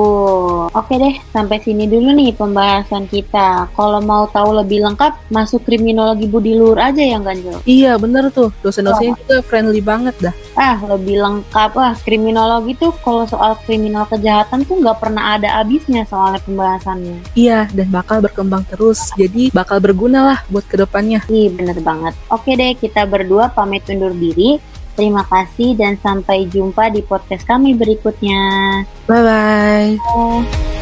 Oke 0.68 0.94
deh, 1.00 1.16
sampai 1.32 1.64
sini 1.64 1.88
dulu 1.88 2.12
nih 2.12 2.36
pembahasan 2.36 3.08
kita. 3.08 3.72
Kalau 3.72 4.04
mau 4.04 4.28
tahu 4.28 4.60
lebih 4.60 4.84
lengkap, 4.84 5.32
masuk 5.32 5.64
kriminologi 5.64 6.28
budi 6.28 6.52
luhur 6.52 6.76
aja 6.76 7.00
yang 7.00 7.24
ganjil. 7.24 7.56
Iya, 7.64 7.96
bener 7.96 8.28
tuh. 8.28 8.52
Dosen-dosennya 8.60 9.16
oh. 9.16 9.20
juga 9.24 9.36
friendly 9.40 9.80
banget 9.80 10.12
dah. 10.20 10.34
Ah, 10.52 10.76
lebih 10.84 11.24
lengkap. 11.24 11.70
Wah, 11.72 11.96
kriminologi 12.04 12.76
tuh 12.76 12.92
kalau 13.00 13.24
soal 13.24 13.56
kriminal 13.64 14.04
kejahatan 14.04 14.68
tuh 14.68 14.76
nggak 14.84 15.00
pernah 15.00 15.40
ada 15.40 15.62
habisnya 15.62 16.04
soalnya 16.04 16.44
pembahasannya. 16.44 17.24
Iya, 17.32 17.70
dan 17.72 17.88
bakal 17.88 18.20
berkembang 18.20 18.68
terus. 18.68 19.08
Jadi 19.16 19.48
bakal 19.56 19.80
berguna 19.80 20.34
lah 20.34 20.38
buat 20.52 20.66
ke 20.68 20.76
depannya. 20.76 21.24
Iya, 21.32 21.48
bener 21.56 21.78
banget. 21.80 22.12
Oke 22.28 22.52
deh, 22.58 22.76
kita 22.76 23.08
berdua 23.08 23.48
pamit 23.48 23.86
undur 23.88 24.12
diri. 24.12 24.60
Terima 24.98 25.22
kasih 25.22 25.78
dan 25.78 25.94
sampai 26.02 26.50
jumpa 26.50 26.90
di 26.90 27.06
podcast 27.06 27.46
kami 27.46 27.78
berikutnya. 27.78 28.82
Bye-bye. 29.06 30.77